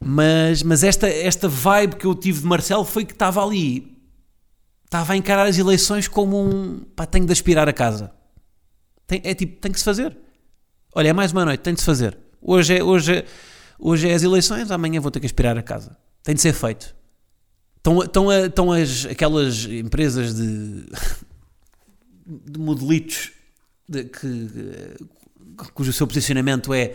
Mas, 0.00 0.62
mas 0.62 0.82
esta, 0.82 1.06
esta 1.06 1.50
vibe 1.50 1.96
que 1.96 2.06
eu 2.06 2.14
tive 2.14 2.40
de 2.40 2.46
Marcelo 2.46 2.86
foi 2.86 3.04
que 3.04 3.12
estava 3.12 3.44
ali, 3.44 3.94
estava 4.86 5.12
a 5.12 5.16
encarar 5.18 5.46
as 5.46 5.58
eleições 5.58 6.08
como 6.08 6.42
um 6.42 6.80
pá, 6.96 7.04
tenho 7.04 7.26
de 7.26 7.32
aspirar 7.32 7.68
a 7.68 7.74
casa. 7.74 8.10
Tem, 9.06 9.20
é 9.22 9.34
tipo, 9.34 9.60
tem 9.60 9.70
que 9.70 9.78
se 9.78 9.84
fazer. 9.84 10.16
Olha, 10.94 11.08
é 11.08 11.12
mais 11.12 11.32
uma 11.32 11.44
noite, 11.44 11.60
tem 11.60 11.72
de 11.72 11.80
se 11.80 11.86
fazer. 11.86 12.18
Hoje 12.40 12.76
é, 12.76 12.84
hoje, 12.84 13.14
é, 13.14 13.24
hoje 13.78 14.08
é 14.08 14.14
as 14.14 14.22
eleições, 14.22 14.70
amanhã 14.70 15.00
vou 15.00 15.10
ter 15.10 15.20
que 15.20 15.26
aspirar 15.26 15.56
a 15.56 15.62
casa. 15.62 15.96
Tem 16.22 16.34
de 16.34 16.40
ser 16.40 16.52
feito. 16.52 16.94
Estão, 17.76 18.02
estão, 18.02 18.32
estão 18.32 18.72
as, 18.72 19.06
aquelas 19.06 19.64
empresas 19.64 20.34
de, 20.34 20.84
de 22.26 22.60
modelitos 22.60 23.32
de, 23.88 24.04
que, 24.04 24.96
cujo 25.72 25.92
seu 25.92 26.06
posicionamento 26.06 26.74
é 26.74 26.94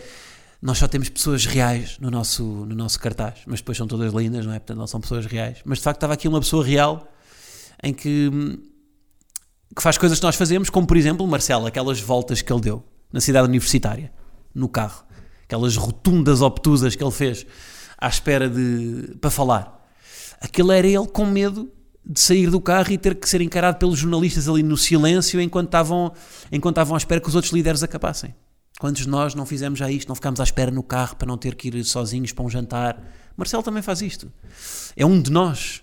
nós 0.62 0.78
só 0.78 0.88
temos 0.88 1.08
pessoas 1.08 1.44
reais 1.44 1.98
no 2.00 2.10
nosso, 2.10 2.42
no 2.42 2.74
nosso 2.74 2.98
cartaz, 3.00 3.40
mas 3.46 3.60
depois 3.60 3.76
são 3.76 3.86
todas 3.86 4.12
lindas, 4.12 4.46
não 4.46 4.52
é? 4.52 4.58
Portanto, 4.58 4.78
não 4.78 4.86
são 4.86 5.00
pessoas 5.00 5.26
reais. 5.26 5.58
Mas 5.64 5.78
de 5.78 5.84
facto 5.84 5.98
estava 5.98 6.14
aqui 6.14 6.26
uma 6.26 6.40
pessoa 6.40 6.64
real 6.64 7.12
em 7.82 7.92
que, 7.92 8.30
que 9.74 9.82
faz 9.82 9.98
coisas 9.98 10.18
que 10.18 10.24
nós 10.24 10.36
fazemos, 10.36 10.70
como 10.70 10.86
por 10.86 10.96
exemplo 10.96 11.26
Marcelo, 11.26 11.66
aquelas 11.66 12.00
voltas 12.00 12.42
que 12.42 12.52
ele 12.52 12.60
deu 12.60 12.84
na 13.12 13.20
cidade 13.20 13.48
universitária, 13.48 14.12
no 14.54 14.68
carro, 14.68 15.04
aquelas 15.44 15.76
rotundas 15.76 16.42
obtusas 16.42 16.94
que 16.94 17.02
ele 17.02 17.12
fez 17.12 17.46
à 17.96 18.08
espera 18.08 18.48
de 18.48 19.16
para 19.20 19.30
falar. 19.30 19.88
Aquilo 20.40 20.70
era 20.72 20.86
ele 20.86 21.06
com 21.06 21.26
medo 21.26 21.70
de 22.04 22.20
sair 22.20 22.48
do 22.50 22.60
carro 22.60 22.92
e 22.92 22.98
ter 22.98 23.14
que 23.14 23.28
ser 23.28 23.40
encarado 23.40 23.78
pelos 23.78 23.98
jornalistas 23.98 24.48
ali 24.48 24.62
no 24.62 24.76
silêncio 24.76 25.40
enquanto 25.40 25.66
estavam, 25.66 26.12
enquanto 26.50 26.76
estavam 26.76 26.94
à 26.94 26.98
espera 26.98 27.20
que 27.20 27.28
os 27.28 27.34
outros 27.34 27.52
líderes 27.52 27.82
acabassem. 27.82 28.34
Quantos 28.78 29.02
de 29.02 29.08
nós 29.08 29.34
não 29.34 29.44
fizemos 29.44 29.78
já 29.78 29.90
isto, 29.90 30.08
não 30.08 30.14
ficámos 30.14 30.40
à 30.40 30.44
espera 30.44 30.70
no 30.70 30.82
carro 30.82 31.16
para 31.16 31.26
não 31.26 31.36
ter 31.36 31.54
que 31.56 31.68
ir 31.68 31.84
sozinhos 31.84 32.32
para 32.32 32.44
um 32.44 32.48
jantar? 32.48 33.02
Marcelo 33.36 33.62
também 33.62 33.82
faz 33.82 34.00
isto. 34.00 34.32
É 34.96 35.04
um 35.04 35.20
de 35.20 35.30
nós. 35.30 35.82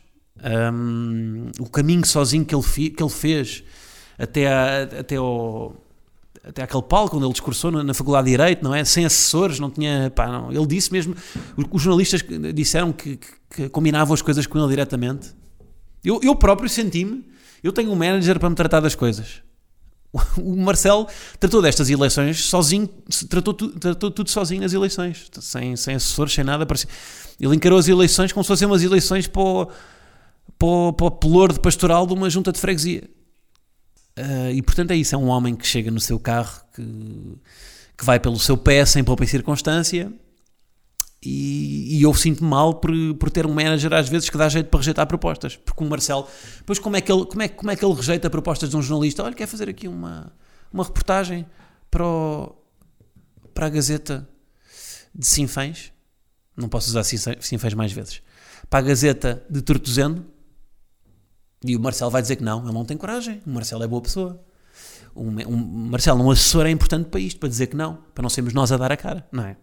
Um, 0.73 1.51
o 1.59 1.69
caminho 1.69 2.05
sozinho 2.05 2.45
que 2.45 2.55
ele, 2.55 2.89
que 2.89 3.03
ele 3.03 3.09
fez 3.09 3.63
até, 4.17 4.47
a, 4.47 4.83
até, 4.99 5.15
ao, 5.17 5.75
até 6.47 6.61
aquele 6.61 6.83
palco 6.83 7.17
onde 7.17 7.25
ele 7.25 7.33
discursou 7.33 7.71
na, 7.71 7.83
na, 7.83 7.93
Faculdade 7.93 8.25
de 8.25 8.31
Direito, 8.31 8.63
não 8.63 8.73
é? 8.73 8.85
Sem 8.85 9.03
assessores, 9.03 9.59
não 9.59 9.71
tinha. 9.71 10.11
Pá, 10.15 10.27
não. 10.27 10.51
Ele 10.51 10.65
disse 10.67 10.91
mesmo. 10.91 11.15
Os 11.71 11.81
jornalistas 11.81 12.23
disseram 12.53 12.91
que, 12.91 13.17
que, 13.17 13.27
que 13.49 13.69
combinavam 13.69 14.13
as 14.13 14.21
coisas 14.21 14.45
com 14.45 14.59
ele 14.59 14.67
diretamente. 14.67 15.33
Eu, 16.03 16.19
eu 16.21 16.35
próprio 16.35 16.69
senti-me. 16.69 17.25
Eu 17.63 17.73
tenho 17.73 17.91
um 17.91 17.95
manager 17.95 18.39
para 18.39 18.49
me 18.49 18.55
tratar 18.55 18.79
das 18.79 18.93
coisas. 18.93 19.41
O 20.37 20.55
Marcelo 20.55 21.07
tratou 21.39 21.61
destas 21.61 21.89
eleições 21.89 22.45
sozinho, 22.45 22.87
tratou, 23.27 23.53
tratou 23.53 24.11
tudo 24.11 24.29
sozinho 24.29 24.61
nas 24.61 24.71
eleições, 24.71 25.29
sem, 25.41 25.75
sem 25.75 25.95
assessores, 25.95 26.33
sem 26.33 26.43
nada. 26.43 26.65
Ele 27.39 27.55
encarou 27.55 27.77
as 27.77 27.87
eleições 27.87 28.31
como 28.31 28.43
se 28.43 28.47
fossem 28.47 28.67
umas 28.67 28.81
eleições 28.81 29.27
para 29.27 29.41
o, 29.41 29.65
para 30.57 30.67
o, 30.67 30.93
para 30.93 31.05
o 31.07 31.11
pelour 31.11 31.51
de 31.51 31.59
pastoral 31.59 32.07
de 32.07 32.13
uma 32.13 32.29
junta 32.29 32.51
de 32.51 32.59
freguesia. 32.59 33.09
Uh, 34.17 34.51
e 34.53 34.61
portanto 34.61 34.91
é 34.91 34.95
isso: 34.95 35.15
é 35.15 35.17
um 35.17 35.27
homem 35.27 35.55
que 35.55 35.67
chega 35.67 35.91
no 35.91 35.99
seu 35.99 36.19
carro, 36.19 36.61
que, 36.73 37.37
que 37.97 38.05
vai 38.05 38.19
pelo 38.19 38.39
seu 38.39 38.57
pé 38.57 38.85
sem 38.85 39.03
poupa 39.03 39.23
e 39.23 39.27
circunstância 39.27 40.11
e, 41.25 41.97
e 41.97 42.03
eu 42.03 42.13
sinto-me 42.13 42.47
mal 42.47 42.75
por, 42.75 42.91
por 43.19 43.31
ter 43.31 43.47
um 43.47 43.53
manager 43.53 43.91
às 43.93 44.07
vezes 44.07 44.29
que 44.29 44.37
dá 44.37 44.47
jeito 44.47 44.69
para 44.69 44.79
rejeitar 44.79 45.07
propostas. 45.07 45.55
Porque 45.55 45.83
o 45.83 45.89
Marcelo, 45.89 46.27
depois 46.57 46.77
como 46.77 46.95
é 46.95 47.01
que 47.01 47.11
ele, 47.11 47.25
como 47.25 47.41
é, 47.41 47.47
como 47.47 47.71
é 47.71 47.75
que 47.75 47.83
ele 47.83 47.93
rejeita 47.95 48.29
propostas 48.29 48.69
de 48.69 48.77
um 48.77 48.81
jornalista? 48.81 49.23
Olha, 49.23 49.33
quer 49.33 49.47
fazer 49.47 49.67
aqui 49.67 49.87
uma, 49.87 50.31
uma 50.71 50.83
reportagem 50.83 51.45
para, 51.89 52.05
o, 52.05 52.55
para 53.53 53.65
a 53.65 53.69
Gazeta 53.69 54.29
de 55.13 55.25
Sinfãs. 55.25 55.91
Não 56.55 56.69
posso 56.69 56.89
usar 56.89 57.03
Sinfãs 57.03 57.73
mais 57.73 57.91
vezes. 57.91 58.21
Para 58.69 58.79
a 58.79 58.83
Gazeta 58.83 59.43
de 59.49 59.61
Tortozendo. 59.61 60.25
E 61.65 61.75
o 61.75 61.79
Marcelo 61.79 62.11
vai 62.11 62.21
dizer 62.21 62.35
que 62.35 62.43
não, 62.43 62.63
ele 62.63 62.73
não 62.73 62.85
tem 62.85 62.95
coragem. 62.95 63.41
O 63.45 63.49
Marcelo 63.49 63.83
é 63.83 63.87
boa 63.87 64.01
pessoa. 64.01 64.39
Um, 65.15 65.29
um, 65.47 65.57
Marcelo, 65.89 66.23
um 66.23 66.29
assessor 66.29 66.65
é 66.65 66.69
importante 66.69 67.09
para 67.09 67.19
isto, 67.19 67.39
para 67.39 67.49
dizer 67.49 67.67
que 67.67 67.75
não, 67.75 67.99
para 68.13 68.21
não 68.21 68.29
sermos 68.29 68.53
nós 68.53 68.71
a 68.71 68.77
dar 68.77 68.91
a 68.91 68.97
cara, 68.97 69.25
não 69.31 69.45
é? 69.45 69.57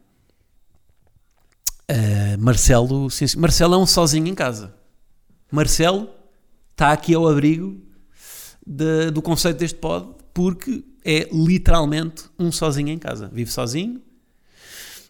Uh, 1.91 2.39
Marcelo, 2.39 3.11
sim, 3.11 3.27
Marcelo 3.37 3.75
é 3.75 3.79
um 3.79 3.87
sozinho 3.87 4.27
em 4.27 4.35
casa. 4.35 4.75
Marcelo 5.51 6.09
está 6.71 6.91
aqui 6.93 7.15
ao 7.15 7.29
abrigo 7.29 7.81
de, 8.67 9.11
do 9.11 9.21
conceito 9.21 9.59
deste 9.59 9.79
pod 9.79 10.15
porque 10.33 10.83
é 11.05 11.29
literalmente 11.31 12.25
um 12.39 12.51
sozinho 12.51 12.89
em 12.89 12.99
casa. 12.99 13.31
Vive 13.33 13.51
sozinho. 13.51 14.01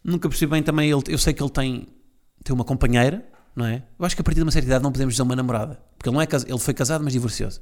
Nunca 0.03 0.29
percebi 0.29 0.51
bem 0.51 0.63
também. 0.63 0.91
Ele, 0.91 1.03
eu 1.07 1.19
sei 1.19 1.33
que 1.33 1.43
ele 1.43 1.51
tem, 1.51 1.87
tem 2.43 2.53
uma 2.53 2.65
companheira, 2.65 3.25
não 3.55 3.65
é? 3.65 3.85
Eu 3.97 4.05
acho 4.05 4.17
que 4.17 4.23
a 4.23 4.25
partir 4.25 4.39
de 4.39 4.43
uma 4.43 4.51
certa 4.51 4.67
idade 4.67 4.83
não 4.83 4.91
podemos 4.91 5.15
dizer 5.15 5.23
uma 5.23 5.37
namorada. 5.37 5.81
Porque 6.03 6.09
ele, 6.09 6.17
não 6.17 6.21
é, 6.21 6.27
ele 6.49 6.59
foi 6.59 6.75
casado, 6.75 7.05
mas 7.05 7.13
divorciou-se. 7.13 7.61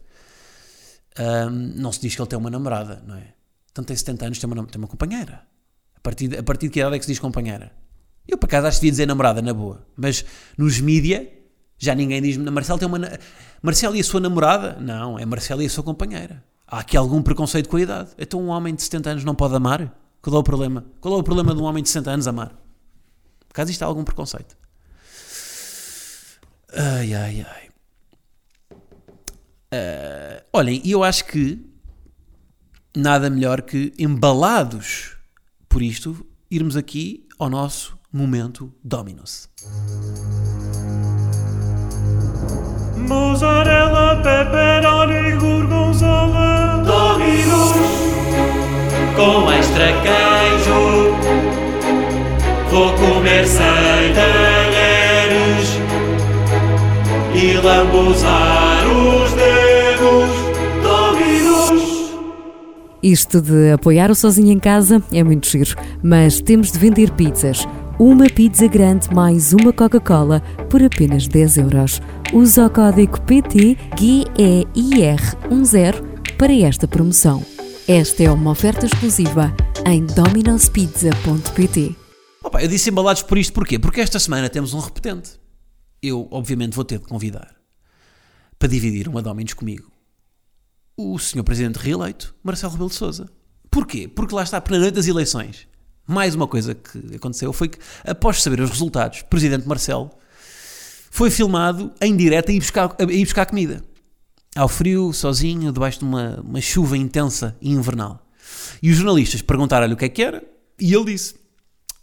Um, 1.18 1.50
não 1.76 1.92
se 1.92 2.00
diz 2.00 2.14
que 2.14 2.22
ele 2.22 2.28
tem 2.28 2.38
uma 2.38 2.48
namorada, 2.48 3.02
não 3.06 3.14
é? 3.14 3.34
Então 3.70 3.84
tem 3.84 3.94
70 3.94 4.24
anos, 4.24 4.38
tem 4.38 4.50
uma, 4.50 4.66
tem 4.66 4.80
uma 4.80 4.88
companheira. 4.88 5.42
A 5.94 6.00
partir, 6.00 6.28
de, 6.28 6.38
a 6.38 6.42
partir 6.42 6.68
de 6.68 6.72
que 6.72 6.80
idade 6.80 6.96
é 6.96 6.98
que 6.98 7.04
se 7.04 7.10
diz 7.10 7.18
companheira? 7.18 7.70
Eu, 8.26 8.38
por 8.38 8.46
acaso, 8.46 8.66
acho 8.66 8.78
que 8.78 8.80
devia 8.80 8.92
dizer 8.92 9.06
namorada, 9.06 9.42
na 9.42 9.52
boa. 9.52 9.86
Mas 9.94 10.24
nos 10.56 10.80
mídia, 10.80 11.30
já 11.76 11.94
ninguém 11.94 12.22
diz 12.22 12.38
Marcelo 12.38 12.78
tem 12.78 12.88
uma. 12.88 12.98
Marcelo 13.60 13.94
e 13.94 14.00
a 14.00 14.04
sua 14.04 14.20
namorada? 14.20 14.78
Não, 14.80 15.18
é 15.18 15.26
Marcelo 15.26 15.60
e 15.60 15.66
a 15.66 15.70
sua 15.70 15.84
companheira. 15.84 16.42
Há 16.66 16.78
aqui 16.78 16.96
algum 16.96 17.20
preconceito 17.20 17.68
com 17.68 17.76
a 17.76 17.80
idade. 17.82 18.10
Então 18.16 18.40
um 18.40 18.48
homem 18.48 18.74
de 18.74 18.82
70 18.82 19.10
anos 19.10 19.24
não 19.24 19.34
pode 19.34 19.54
amar? 19.54 19.94
Qual 20.22 20.34
é 20.34 20.38
o 20.38 20.42
problema? 20.42 20.86
Qual 20.98 21.14
é 21.14 21.18
o 21.18 21.22
problema 21.22 21.54
de 21.54 21.60
um 21.60 21.64
homem 21.64 21.82
de 21.82 21.90
60 21.90 22.10
anos 22.10 22.26
amar? 22.26 22.54
Por 23.46 23.52
causa 23.52 23.70
disto 23.70 23.82
há 23.82 23.86
algum 23.86 24.02
preconceito. 24.02 24.56
Ai, 26.72 27.12
ai, 27.12 27.46
ai. 27.46 27.69
Uh, 29.72 30.42
olhem, 30.52 30.80
e 30.84 30.90
eu 30.90 31.04
acho 31.04 31.24
que 31.26 31.64
nada 32.96 33.30
melhor 33.30 33.62
que 33.62 33.92
embalados 33.96 35.16
por 35.68 35.80
isto, 35.80 36.26
irmos 36.50 36.76
aqui 36.76 37.28
ao 37.38 37.48
nosso 37.48 37.96
momento 38.12 38.74
Dominus. 38.82 39.48
Mozzarella, 42.96 44.16
pepperoni, 44.22 45.36
gorgonzola 45.36 46.82
Dominus 46.84 47.72
Com 49.16 49.50
extra 49.52 49.86
queijo 50.02 51.16
Vou 52.70 52.92
comer 52.94 53.46
sem 53.46 54.14
talheres 54.14 55.70
E 57.34 57.54
lambuzar 57.54 58.49
Isto 63.02 63.40
de 63.40 63.72
apoiar 63.72 64.10
o 64.10 64.14
sozinho 64.14 64.52
em 64.52 64.58
casa 64.58 65.02
é 65.10 65.24
muito 65.24 65.48
giro, 65.48 65.74
mas 66.02 66.38
temos 66.38 66.70
de 66.70 66.78
vender 66.78 67.10
pizzas. 67.12 67.66
Uma 67.98 68.26
pizza 68.26 68.66
grande 68.66 69.08
mais 69.14 69.54
uma 69.54 69.72
Coca-Cola 69.72 70.42
por 70.68 70.82
apenas 70.82 71.26
10 71.26 71.56
euros. 71.56 72.02
Usa 72.30 72.66
o 72.66 72.70
código 72.70 73.18
PT 73.22 73.78
GEIR10 73.96 76.36
para 76.36 76.52
esta 76.52 76.86
promoção. 76.86 77.42
Esta 77.88 78.24
é 78.24 78.30
uma 78.30 78.50
oferta 78.50 78.84
exclusiva 78.84 79.50
em 79.86 80.04
dominospizza.pt. 80.04 81.96
Opa, 82.44 82.62
eu 82.62 82.68
disse 82.68 82.90
embalados 82.90 83.22
por 83.22 83.38
isto 83.38 83.54
porquê? 83.54 83.78
Porque 83.78 84.02
esta 84.02 84.18
semana 84.18 84.50
temos 84.50 84.74
um 84.74 84.78
repetente. 84.78 85.40
Eu, 86.02 86.28
obviamente, 86.30 86.74
vou 86.74 86.84
ter 86.84 86.98
de 86.98 87.06
convidar 87.06 87.54
para 88.58 88.68
dividir 88.68 89.08
uma 89.08 89.22
Dominos 89.22 89.54
comigo 89.54 89.89
o 91.00 91.18
Sr. 91.18 91.42
Presidente 91.42 91.76
reeleito, 91.76 92.34
Marcelo 92.42 92.72
Rebelo 92.72 92.90
de 92.90 92.96
Sousa. 92.96 93.28
Porquê? 93.70 94.06
Porque 94.06 94.34
lá 94.34 94.42
está, 94.42 94.62
na 94.70 94.78
noite 94.78 94.94
das 94.94 95.06
eleições, 95.06 95.66
mais 96.06 96.34
uma 96.34 96.46
coisa 96.46 96.74
que 96.74 97.16
aconteceu 97.16 97.52
foi 97.52 97.68
que, 97.68 97.78
após 98.04 98.42
saber 98.42 98.60
os 98.60 98.70
resultados, 98.70 99.20
o 99.20 99.24
Presidente 99.26 99.66
Marcelo 99.66 100.10
foi 101.10 101.30
filmado 101.30 101.92
em 102.00 102.16
direto 102.16 102.50
a 102.50 102.52
ir 102.52 102.60
buscar, 102.60 102.96
a 102.98 103.02
ir 103.04 103.24
buscar 103.24 103.46
comida. 103.46 103.82
Ao 104.54 104.68
frio, 104.68 105.12
sozinho, 105.12 105.72
debaixo 105.72 106.00
de 106.00 106.04
uma, 106.04 106.40
uma 106.40 106.60
chuva 106.60 106.96
intensa 106.98 107.56
e 107.60 107.70
invernal. 107.70 108.26
E 108.82 108.90
os 108.90 108.96
jornalistas 108.96 109.42
perguntaram-lhe 109.42 109.94
o 109.94 109.96
que 109.96 110.04
é 110.04 110.08
que 110.08 110.22
era, 110.22 110.42
e 110.80 110.92
ele 110.92 111.12
disse: 111.12 111.34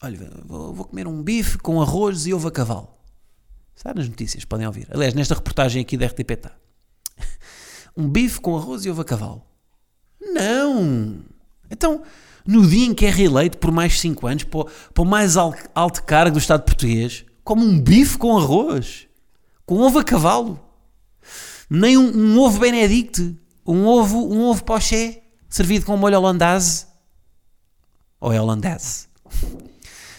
Olha, 0.01 0.32
vou, 0.46 0.74
vou 0.74 0.86
comer 0.86 1.08
um 1.08 1.22
bife 1.22 1.58
com 1.58 1.82
arroz 1.82 2.25
e 2.25 2.34
ovo 2.34 2.48
a 2.48 2.51
cavalo. 2.51 2.89
Está 3.75 3.94
nas 3.94 4.08
notícias, 4.08 4.46
podem 4.46 4.66
ouvir. 4.66 4.88
Aliás, 4.89 5.13
nesta 5.13 5.36
reportagem 5.36 5.82
aqui 5.82 5.98
da 5.98 6.08
RTP 6.08 6.32
está. 6.32 6.51
Um 7.98 8.08
bife 8.08 8.39
com 8.39 8.56
arroz 8.56 8.86
e 8.86 8.89
ovo 8.92 9.01
a 9.01 9.06
cavalo. 9.06 9.44
Não! 10.22 11.20
Então, 11.70 12.04
no 12.46 12.66
dia 12.66 12.86
em 12.86 12.94
que 12.94 13.06
é 13.06 13.10
reeleito 13.10 13.58
por 13.58 13.72
mais 13.72 14.00
5 14.00 14.27
anos, 14.27 14.44
para, 14.44 14.68
o- 15.01 15.06
mais 15.06 15.36
al- 15.36 15.56
alto 15.74 16.04
cargo 16.04 16.34
do 16.36 16.39
Estado 16.39 16.63
português, 16.63 17.25
como 17.44 17.66
um 17.66 17.80
bife 17.82 18.18
com 18.18 18.38
arroz, 18.38 19.08
com 19.66 19.80
ovo 19.80 20.00
a 20.00 20.04
cavalo. 20.04 20.60
Nem 21.70 21.98
um, 21.98 22.16
um 22.16 22.39
ovo 22.39 22.60
Benedict, 22.60 23.36
um 23.66 23.86
ovo, 23.86 24.32
um 24.32 24.42
ovo 24.44 24.63
poché, 24.63 25.24
servido 25.50 25.86
com 25.86 25.98
molho 25.98 26.18
holandese. 26.18 26.86
Ou 28.22 28.32
é 28.32 28.39
holandese? 28.42 29.08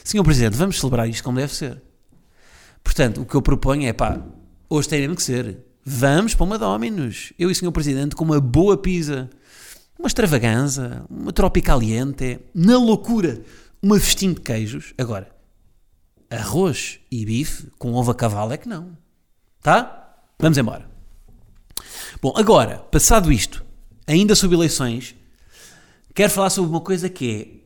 Senhor 0.04 0.24
Presidente, 0.24 0.56
vamos 0.56 0.78
celebrar 0.78 1.08
isto 1.08 1.22
como 1.24 1.38
deve 1.38 1.54
ser. 1.54 1.82
Portanto, 2.82 3.22
o 3.22 3.26
que 3.26 3.34
eu 3.34 3.42
proponho 3.42 3.86
é, 3.86 3.92
pá, 3.92 4.20
hoje 4.68 4.88
tem 4.88 5.00
mesmo 5.00 5.16
que 5.16 5.22
ser. 5.22 5.64
Vamos 5.90 6.34
para 6.34 6.44
uma 6.44 6.58
Dominos. 6.58 7.32
Eu 7.38 7.48
e 7.48 7.52
o 7.52 7.54
Senhor 7.54 7.72
Presidente 7.72 8.14
com 8.14 8.22
uma 8.22 8.38
boa 8.38 8.76
pizza, 8.76 9.30
uma 9.98 10.06
extravaganza, 10.06 11.06
uma 11.08 11.32
tropicaliente, 11.32 12.40
na 12.54 12.76
loucura, 12.76 13.42
uma 13.82 13.98
festim 13.98 14.34
de 14.34 14.42
queijos. 14.42 14.92
Agora, 14.98 15.34
arroz 16.28 17.00
e 17.10 17.24
bife 17.24 17.68
com 17.78 17.94
ovo 17.94 18.10
a 18.10 18.14
cavalo 18.14 18.52
é 18.52 18.58
que 18.58 18.68
não. 18.68 18.98
Tá? 19.62 20.14
Vamos 20.38 20.58
embora. 20.58 20.86
Bom, 22.20 22.34
agora, 22.36 22.80
passado 22.90 23.32
isto, 23.32 23.64
ainda 24.06 24.34
sobre 24.34 24.58
eleições, 24.58 25.16
quero 26.14 26.30
falar 26.30 26.50
sobre 26.50 26.68
uma 26.68 26.82
coisa 26.82 27.08
que 27.08 27.64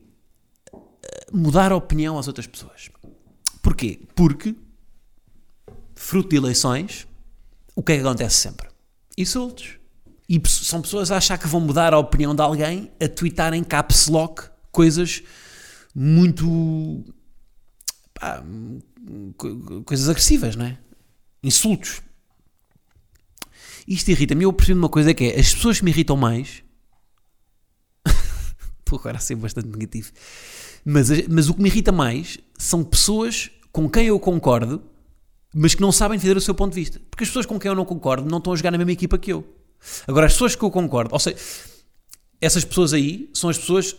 é 0.71 0.77
eh, 0.77 1.25
mudar 1.29 1.73
a 1.73 1.75
opinião 1.75 2.17
às 2.17 2.29
outras 2.29 2.47
pessoas. 2.47 2.89
Porquê? 3.61 3.99
Porque, 4.15 4.55
fruto 5.93 6.29
de 6.29 6.37
eleições, 6.37 7.05
o 7.75 7.83
que 7.83 7.93
é 7.93 7.95
que 7.97 8.01
acontece 8.01 8.37
sempre? 8.37 8.67
Insultos. 9.17 9.77
E 10.29 10.41
são 10.47 10.81
pessoas 10.81 11.11
a 11.11 11.17
achar 11.17 11.37
que 11.37 11.47
vão 11.47 11.59
mudar 11.61 11.93
a 11.93 11.99
opinião 11.99 12.33
de 12.33 12.41
alguém 12.41 12.91
a 13.01 13.07
twittar 13.07 13.53
em 13.53 13.63
caps 13.63 14.07
lock 14.07 14.49
coisas 14.71 15.21
muito. 15.93 17.03
pá, 18.13 18.43
co- 19.37 19.83
coisas 19.83 20.07
agressivas, 20.09 20.55
não 20.55 20.65
é? 20.65 20.77
Insultos. 21.43 22.01
Isto 23.87 24.11
irrita-me. 24.11 24.43
Eu 24.45 24.53
percebo 24.53 24.79
uma 24.79 24.89
coisa 24.89 25.13
que 25.13 25.25
é 25.25 25.39
as 25.39 25.53
pessoas 25.53 25.79
que 25.79 25.85
me 25.85 25.91
irritam 25.91 26.15
mais. 26.15 26.63
Estou 28.79 28.97
agora 28.99 29.17
a 29.17 29.21
ser 29.21 29.35
bastante 29.35 29.67
negativo. 29.67 30.11
Mas, 30.85 31.09
mas 31.27 31.49
o 31.49 31.53
que 31.53 31.61
me 31.61 31.69
irrita 31.69 31.91
mais 31.91 32.37
são 32.57 32.83
pessoas 32.83 33.51
com 33.71 33.89
quem 33.89 34.07
eu 34.07 34.19
concordo, 34.19 34.81
mas 35.53 35.75
que 35.75 35.81
não 35.81 35.91
sabem 35.91 36.17
defender 36.17 36.37
o 36.37 36.41
seu 36.41 36.55
ponto 36.55 36.73
de 36.73 36.79
vista. 36.79 36.99
Porque 37.09 37.23
as 37.23 37.29
pessoas 37.29 37.45
com 37.45 37.59
quem 37.59 37.69
eu 37.69 37.75
não 37.75 37.85
concordo 37.85 38.29
não 38.29 38.39
estão 38.39 38.53
a 38.53 38.55
jogar 38.55 38.71
na 38.71 38.77
mesma 38.77 38.91
equipa 38.91 39.17
que 39.17 39.31
eu. 39.31 39.45
Agora, 40.07 40.25
as 40.25 40.33
pessoas 40.33 40.55
que 40.55 40.63
eu 40.63 40.71
concordo, 40.71 41.13
ou 41.13 41.19
seja, 41.19 41.37
essas 42.41 42.65
pessoas 42.65 42.93
aí 42.93 43.29
são 43.33 43.49
as 43.49 43.57
pessoas. 43.57 43.95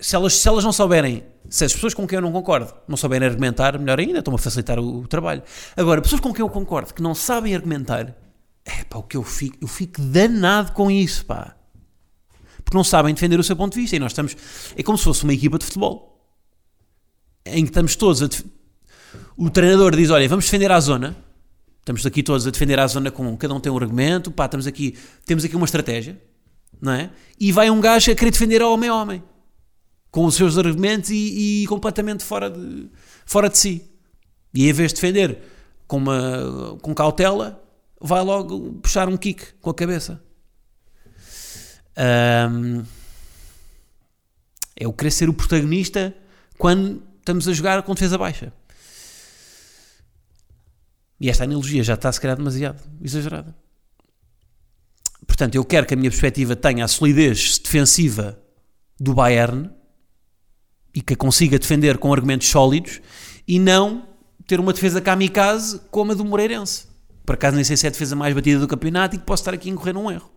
Se 0.00 0.16
elas, 0.16 0.36
se 0.36 0.48
elas 0.48 0.64
não 0.64 0.72
souberem, 0.72 1.22
se 1.48 1.64
as 1.64 1.72
pessoas 1.72 1.94
com 1.94 2.06
quem 2.06 2.16
eu 2.16 2.22
não 2.22 2.32
concordo 2.32 2.74
não 2.88 2.96
souberem 2.96 3.28
argumentar, 3.28 3.78
melhor 3.78 3.98
ainda, 4.00 4.18
estão 4.18 4.34
a 4.34 4.38
facilitar 4.38 4.78
o, 4.78 5.00
o 5.00 5.08
trabalho. 5.08 5.42
Agora, 5.76 6.02
pessoas 6.02 6.20
com 6.20 6.32
quem 6.32 6.42
eu 6.42 6.48
concordo 6.48 6.92
que 6.92 7.02
não 7.02 7.14
sabem 7.14 7.54
argumentar, 7.54 8.16
é 8.64 8.84
pá, 8.84 8.98
o 8.98 9.02
que 9.02 9.16
eu 9.16 9.22
fico, 9.22 9.56
eu 9.60 9.68
fico 9.68 10.00
danado 10.00 10.72
com 10.72 10.90
isso, 10.90 11.24
pá. 11.24 11.56
Porque 12.64 12.76
não 12.76 12.84
sabem 12.84 13.14
defender 13.14 13.38
o 13.38 13.42
seu 13.42 13.56
ponto 13.56 13.74
de 13.74 13.80
vista. 13.80 13.96
E 13.96 13.98
nós 13.98 14.12
estamos. 14.12 14.36
É 14.76 14.82
como 14.82 14.96
se 14.96 15.04
fosse 15.04 15.24
uma 15.24 15.34
equipa 15.34 15.58
de 15.58 15.64
futebol 15.64 16.12
em 17.44 17.64
que 17.64 17.70
estamos 17.70 17.96
todos 17.96 18.22
a. 18.22 18.28
O 19.36 19.50
treinador 19.50 19.96
diz: 19.96 20.10
Olha, 20.10 20.28
vamos 20.28 20.44
defender 20.44 20.70
a 20.70 20.80
zona. 20.80 21.16
Estamos 21.80 22.06
aqui 22.06 22.22
todos 22.22 22.46
a 22.46 22.50
defender 22.50 22.78
a 22.78 22.86
zona 22.86 23.10
com 23.10 23.36
cada 23.36 23.52
um 23.52 23.58
tem 23.58 23.72
um 23.72 23.76
argumento, 23.76 24.30
pá, 24.30 24.44
estamos 24.44 24.68
aqui, 24.68 24.96
temos 25.26 25.44
aqui 25.44 25.56
uma 25.56 25.64
estratégia, 25.64 26.16
não 26.80 26.92
é? 26.92 27.10
E 27.40 27.50
vai 27.50 27.68
um 27.70 27.80
gajo 27.80 28.12
a 28.12 28.14
querer 28.14 28.30
defender 28.30 28.62
ao 28.62 28.72
homem 28.72 28.88
a 28.88 28.94
homem, 28.94 29.22
com 30.08 30.24
os 30.24 30.36
seus 30.36 30.56
argumentos 30.56 31.10
e, 31.10 31.62
e 31.62 31.66
completamente 31.66 32.22
fora 32.22 32.48
de, 32.48 32.88
fora 33.26 33.48
de 33.50 33.58
si. 33.58 33.90
E 34.54 34.68
em 34.68 34.72
vez 34.72 34.92
de 34.92 35.00
defender 35.00 35.40
com, 35.88 35.96
uma, 35.96 36.78
com 36.80 36.94
cautela, 36.94 37.60
vai 38.00 38.22
logo 38.22 38.74
puxar 38.74 39.08
um 39.08 39.16
kick 39.16 39.54
com 39.60 39.70
a 39.70 39.74
cabeça. 39.74 40.22
Ahm, 41.96 42.84
é 44.76 44.86
o 44.86 44.92
querer 44.92 45.10
ser 45.10 45.28
o 45.28 45.34
protagonista 45.34 46.14
quando 46.56 47.02
estamos 47.18 47.48
a 47.48 47.52
jogar 47.52 47.82
com 47.82 47.92
defesa 47.92 48.16
baixa. 48.16 48.52
E 51.22 51.30
esta 51.30 51.44
analogia 51.44 51.84
já 51.84 51.94
está, 51.94 52.10
se 52.10 52.20
calhar, 52.20 52.36
demasiado 52.36 52.82
exagerada. 53.00 53.54
Portanto, 55.24 55.54
eu 55.54 55.64
quero 55.64 55.86
que 55.86 55.94
a 55.94 55.96
minha 55.96 56.10
perspectiva 56.10 56.56
tenha 56.56 56.84
a 56.84 56.88
solidez 56.88 57.60
defensiva 57.60 58.36
do 58.98 59.14
Bayern 59.14 59.70
e 60.92 61.00
que 61.00 61.14
a 61.14 61.16
consiga 61.16 61.60
defender 61.60 61.96
com 61.98 62.12
argumentos 62.12 62.48
sólidos 62.48 63.00
e 63.46 63.60
não 63.60 64.08
ter 64.48 64.58
uma 64.58 64.72
defesa 64.72 65.00
kamikaze 65.00 65.80
como 65.92 66.10
a 66.10 66.14
do 66.16 66.24
Moreirense. 66.24 66.88
Por 67.24 67.34
acaso 67.34 67.54
nem 67.54 67.64
sei 67.64 67.76
se 67.76 67.86
é 67.86 67.88
a 67.88 67.92
defesa 67.92 68.16
mais 68.16 68.34
batida 68.34 68.58
do 68.58 68.66
campeonato 68.66 69.14
e 69.14 69.18
que 69.20 69.24
posso 69.24 69.42
estar 69.42 69.54
aqui 69.54 69.70
a 69.70 69.72
incorrer 69.72 69.94
num 69.94 70.10
erro. 70.10 70.28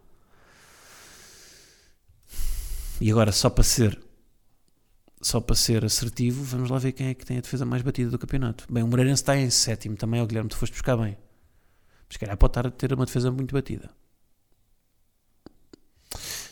E 3.01 3.09
agora, 3.09 3.31
só 3.31 3.49
para 3.49 3.63
ser 3.63 3.99
só 5.25 5.41
para 5.41 5.55
ser 5.55 5.83
assertivo, 5.83 6.43
vamos 6.43 6.69
lá 6.69 6.77
ver 6.77 6.91
quem 6.91 7.07
é 7.07 7.15
que 7.15 7.25
tem 7.25 7.39
a 7.39 7.41
defesa 7.41 7.65
mais 7.65 7.81
batida 7.81 8.11
do 8.11 8.19
campeonato. 8.19 8.71
Bem, 8.71 8.83
o 8.83 8.87
Moreirense 8.87 9.23
está 9.23 9.35
em 9.35 9.49
sétimo 9.49 9.95
também, 9.95 10.21
o 10.21 10.27
Guilherme, 10.27 10.51
tu 10.51 10.55
foste 10.55 10.73
buscar 10.73 10.95
bem. 10.95 11.17
Mas 12.07 12.17
calhar 12.17 12.37
pode 12.37 12.51
estar 12.51 12.67
a 12.67 12.69
ter 12.69 12.93
uma 12.93 13.07
defesa 13.07 13.31
muito 13.31 13.51
batida. 13.51 13.89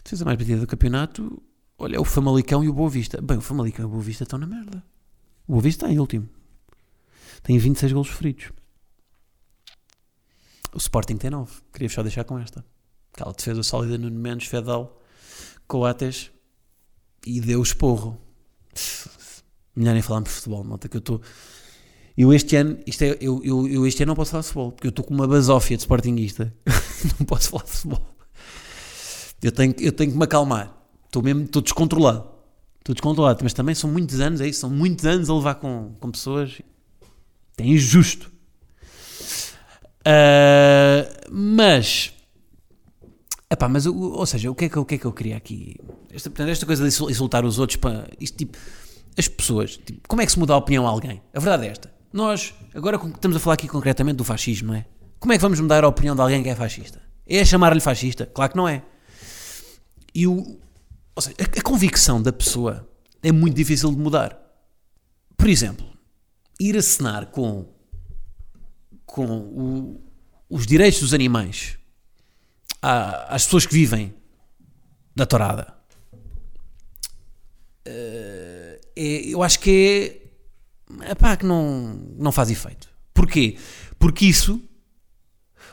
Defesa 0.03 0.25
mais 0.25 0.39
batida 0.39 0.59
do 0.59 0.65
campeonato, 0.65 1.39
olha, 1.77 1.97
é 1.97 1.99
o 1.99 2.03
Famalicão 2.03 2.63
e 2.63 2.67
o 2.67 2.73
Boa 2.73 2.89
Vista. 2.89 3.21
Bem, 3.21 3.37
o 3.37 3.41
Famalicão 3.41 3.85
e 3.85 3.87
o 3.87 3.91
Boa 3.91 4.01
Vista 4.01 4.23
estão 4.23 4.39
na 4.39 4.47
merda. 4.47 4.83
O 5.47 5.51
Boa 5.51 5.61
Vista 5.61 5.85
está 5.85 5.93
em 5.93 5.99
último. 5.99 6.27
Tem 7.43 7.55
26 7.59 7.93
golos 7.93 8.09
feridos. 8.09 8.51
O 10.73 10.79
Sporting 10.79 11.17
tem 11.17 11.29
9. 11.29 11.61
Queria 11.71 11.89
só 11.89 12.01
deixar 12.01 12.23
com 12.23 12.39
esta. 12.39 12.65
Aquela 13.13 13.33
defesa 13.33 13.61
sólida 13.61 13.99
no 13.99 14.09
Mendes, 14.09 14.47
Fedal, 14.47 14.99
Coates 15.67 16.31
e 17.23 17.39
deu 17.39 17.61
esporro. 17.61 18.19
Melhor 19.75 19.93
nem 19.93 20.01
falarmos 20.01 20.29
de 20.29 20.35
futebol, 20.35 20.63
malta, 20.63 20.87
que 20.87 20.97
eu 20.97 20.99
estou. 20.99 21.21
Eu 22.15 22.31
este 22.31 22.55
ano, 22.55 22.77
isto 22.85 23.01
é, 23.03 23.17
eu, 23.19 23.41
eu, 23.43 23.67
eu 23.67 23.87
este 23.87 24.03
ano 24.03 24.11
não 24.11 24.15
posso 24.15 24.31
falar 24.31 24.41
de 24.41 24.47
futebol, 24.47 24.71
porque 24.71 24.87
eu 24.87 24.89
estou 24.89 25.03
com 25.03 25.13
uma 25.13 25.27
basófia 25.27 25.75
de 25.75 25.83
sportinguista. 25.83 26.53
não 27.19 27.25
posso 27.25 27.49
falar 27.49 27.63
de 27.63 27.71
futebol. 27.71 28.07
Eu 29.41 29.51
tenho, 29.51 29.73
eu 29.79 29.91
tenho 29.91 30.11
que 30.11 30.17
me 30.17 30.23
acalmar. 30.23 30.75
Estou 31.05 31.23
mesmo, 31.23 31.43
estou 31.43 31.61
descontrolado. 31.61 32.29
Estou 32.79 32.93
descontrolado, 32.93 33.39
mas 33.43 33.53
também 33.53 33.73
são 33.73 33.89
muitos 33.89 34.19
anos, 34.19 34.41
é 34.41 34.47
isso, 34.47 34.59
são 34.59 34.69
muitos 34.69 35.05
anos 35.05 35.29
a 35.29 35.33
levar 35.33 35.55
com, 35.55 35.95
com 35.99 36.11
pessoas. 36.11 36.61
É 37.57 37.63
injusto. 37.63 38.31
Ah, 40.05 41.09
mas 41.31 42.13
Epá, 43.53 43.69
mas 43.69 43.85
ou 43.85 44.25
seja, 44.25 44.49
o 44.49 44.55
que, 44.55 44.65
é 44.65 44.69
que, 44.69 44.79
o 44.79 44.83
que 44.85 44.95
é 44.95 44.97
que 44.97 45.05
eu 45.05 45.11
queria 45.13 45.37
aqui? 45.37 45.75
Esta, 46.11 46.29
portanto, 46.29 46.49
esta 46.49 46.65
coisa 46.65 46.81
de 46.81 46.87
insul- 46.87 47.09
insultar 47.11 47.45
os 47.45 47.59
outros 47.59 47.77
para 47.77 48.07
isto 48.19 48.35
tipo, 48.37 48.57
as 49.17 49.27
pessoas, 49.27 49.77
tipo, 49.77 50.07
como 50.07 50.21
é 50.21 50.25
que 50.25 50.31
se 50.31 50.39
muda 50.39 50.53
a 50.53 50.57
opinião 50.57 50.87
a 50.87 50.89
alguém? 50.89 51.21
A 51.33 51.39
verdade 51.39 51.67
é 51.67 51.69
esta. 51.71 51.93
Nós, 52.11 52.53
agora 52.73 52.97
estamos 52.97 53.37
a 53.37 53.39
falar 53.39 53.53
aqui 53.53 53.67
concretamente 53.67 54.15
do 54.17 54.23
fascismo, 54.23 54.69
não 54.69 54.75
é? 54.75 54.85
Como 55.19 55.31
é 55.33 55.35
que 55.37 55.41
vamos 55.41 55.59
mudar 55.59 55.83
a 55.83 55.87
opinião 55.87 56.15
de 56.15 56.21
alguém 56.21 56.41
que 56.41 56.49
é 56.49 56.55
fascista? 56.55 56.99
É 57.27 57.45
chamar-lhe 57.45 57.79
fascista? 57.79 58.25
Claro 58.25 58.51
que 58.51 58.57
não 58.57 58.67
é. 58.67 58.83
E 60.15 60.25
o, 60.27 60.59
ou 61.15 61.21
seja, 61.21 61.35
a, 61.39 61.59
a 61.59 61.61
convicção 61.61 62.21
da 62.21 62.33
pessoa 62.33 62.89
é 63.21 63.31
muito 63.31 63.55
difícil 63.55 63.91
de 63.91 63.97
mudar. 63.97 64.37
Por 65.37 65.47
exemplo, 65.47 65.85
ir 66.59 66.75
acenar 66.75 67.27
com, 67.27 67.67
com 69.05 69.25
o- 69.25 70.01
os 70.49 70.65
direitos 70.65 70.99
dos 71.01 71.13
animais 71.13 71.77
à- 72.83 73.33
às 73.35 73.45
pessoas 73.45 73.65
que 73.65 73.73
vivem 73.73 74.13
da 75.15 75.25
tourada. 75.25 75.73
Eh, 77.85 78.79
é- 78.95 79.27
eu 79.29 79.41
acho 79.43 79.59
que 79.59 80.21
é 81.01 81.11
epá, 81.11 81.35
que 81.35 81.45
não, 81.45 81.99
não 82.17 82.31
faz 82.31 82.49
efeito. 82.49 82.87
Porquê? 83.13 83.57
Porque 83.99 84.25
isso, 84.25 84.61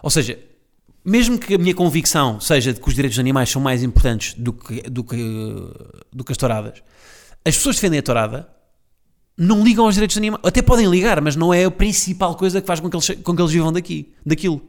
ou 0.03 0.11
seja, 0.11 0.39
mesmo 1.05 1.39
que 1.39 1.55
a 1.55 1.59
minha 1.59 1.75
convicção 1.75 2.41
seja 2.41 2.73
de 2.73 2.81
que 2.81 2.89
os 2.89 2.95
direitos 2.95 3.17
dos 3.17 3.21
animais 3.21 3.49
são 3.51 3.61
mais 3.63 3.83
importantes 3.83 4.35
do 4.35 4.53
que, 4.53 4.83
do 4.83 5.03
que, 5.05 5.17
do 6.13 6.25
que 6.25 6.33
as 6.33 6.39
touradas, 6.39 6.83
as 7.45 7.57
pessoas 7.57 7.77
que 7.77 7.83
defendem 7.83 8.01
a 8.01 8.03
tourada 8.03 8.49
não 9.37 9.65
ligam 9.65 9.87
aos 9.87 9.95
direitos 9.95 10.15
dos 10.15 10.21
animais. 10.21 10.43
Até 10.45 10.61
podem 10.61 10.87
ligar, 10.91 11.21
mas 11.23 11.35
não 11.37 11.55
é 11.55 11.65
a 11.65 11.71
principal 11.71 12.37
coisa 12.37 12.61
que 12.61 12.67
faz 12.67 12.81
com 12.81 12.91
que 12.91 12.97
eles, 12.97 13.09
com 13.23 13.35
que 13.35 13.41
eles 13.43 13.53
vivam 13.53 13.73
daqui, 13.73 14.13
daquilo. 14.25 14.61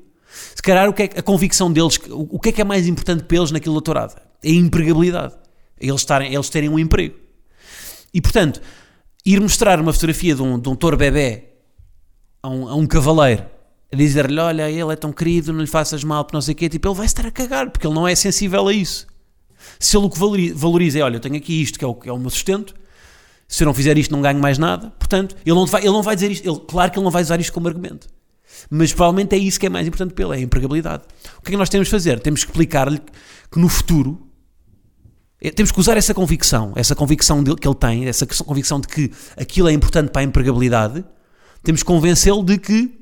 Se 0.56 0.62
calhar 0.62 0.88
o 0.90 0.94
que 0.94 1.04
é 1.04 1.06
a 1.18 1.22
convicção 1.22 1.72
deles, 1.72 1.98
o 2.10 2.36
o 2.36 2.40
que 2.40 2.50
é 2.50 2.52
que 2.52 2.62
é 2.62 2.64
mais 2.64 2.88
importante 2.88 3.24
para 3.24 3.38
eles 3.38 3.52
naquilo 3.52 3.76
da 3.76 3.82
tourada? 3.82 4.22
É 4.44 4.50
a 4.50 4.54
empregabilidade. 4.54 5.34
É 5.80 5.88
eles, 5.88 6.02
estarem, 6.02 6.34
eles 6.34 6.50
terem 6.50 6.70
um 6.70 6.80
emprego. 6.80 7.16
E 8.14 8.22
portanto, 8.22 8.62
ir 9.26 9.40
mostrar 9.42 9.80
uma 9.80 9.94
fotografia 9.94 10.36
de 10.36 10.42
um, 10.42 10.60
de 10.60 10.70
um 10.70 10.76
touro 10.76 10.98
bebê 10.98 11.46
a 12.42 12.50
um, 12.50 12.68
a 12.68 12.76
um 12.76 12.86
cavaleiro 12.86 13.46
a 13.92 13.96
dizer-lhe: 13.96 14.40
Olha, 14.40 14.70
ele 14.70 14.94
é 14.94 14.96
tão 14.96 15.12
querido, 15.12 15.52
não 15.52 15.62
lhe 15.62 15.68
faças 15.68 16.04
mal, 16.04 16.24
porque 16.24 16.38
não 16.38 16.42
sei 16.42 16.54
o 16.54 16.58
quê, 16.58 16.70
tipo, 16.70 16.88
ele 16.88 16.96
vai 16.96 17.06
estar 17.06 17.26
a 17.26 17.32
cagar, 17.32 17.70
porque 17.70 17.86
ele 17.86 17.94
não 17.96 18.08
é 18.08 18.16
sensível 18.16 18.68
a 18.68 18.74
isso. 18.74 19.08
Se 19.80 19.96
ele 19.98 20.06
o 20.06 20.10
que 20.10 20.18
valori- 20.20 20.52
valoriza 20.54 21.00
é: 21.00 21.02
Olha, 21.04 21.16
eu 21.18 21.20
tenho 21.20 21.36
aqui 21.36 21.62
isto 21.62 21.78
que 21.78 21.86
é 21.86 21.88
o, 21.88 21.94
que 21.94 22.10
é 22.10 22.14
o 22.14 22.18
meu 22.18 22.30
sustento, 22.30 22.74
se 23.48 23.64
eu 23.64 23.66
não 23.66 23.74
fizer 23.74 23.98
isto, 23.98 24.12
não 24.12 24.22
ganho 24.22 24.40
mais 24.40 24.58
nada, 24.58 24.92
portanto, 24.98 25.36
ele 25.46 25.56
não 25.56 25.66
vai, 25.66 25.82
ele 25.82 25.92
não 25.92 26.02
vai 26.02 26.16
dizer 26.16 26.32
isto, 26.32 26.48
ele, 26.50 26.60
claro 26.68 26.92
que 26.92 26.98
ele 26.98 27.04
não 27.04 27.12
vai 27.12 27.22
usar 27.22 27.40
isto 27.40 27.52
como 27.54 27.68
argumento. 27.68 28.08
Mas 28.70 28.94
provavelmente 28.94 29.36
é 29.36 29.38
isso 29.38 29.60
que 29.60 29.66
é 29.66 29.70
mais 29.70 29.88
importante 29.88 30.14
para 30.14 30.26
ele, 30.26 30.34
é 30.34 30.38
a 30.38 30.42
empregabilidade. 30.42 31.04
O 31.38 31.42
que 31.42 31.50
é 31.50 31.52
que 31.52 31.58
nós 31.58 31.70
temos 31.70 31.88
de 31.88 31.92
fazer? 31.92 32.20
Temos 32.20 32.44
que 32.44 32.52
explicar-lhe 32.52 33.00
que 33.52 33.60
no 33.60 33.68
futuro 33.68 34.28
é, 35.42 35.50
temos 35.50 35.72
que 35.72 35.80
usar 35.80 35.98
essa 35.98 36.14
convicção, 36.14 36.72
essa 36.76 36.96
convicção 36.96 37.44
que 37.44 37.68
ele 37.68 37.76
tem, 37.76 38.08
essa 38.08 38.26
convicção 38.44 38.80
de 38.80 38.88
que 38.88 39.12
aquilo 39.36 39.68
é 39.68 39.74
importante 39.74 40.12
para 40.12 40.22
a 40.22 40.24
empregabilidade, 40.24 41.04
temos 41.64 41.82
que 41.82 41.88
convencê-lo 41.88 42.44
de 42.44 42.60
que, 42.60 43.00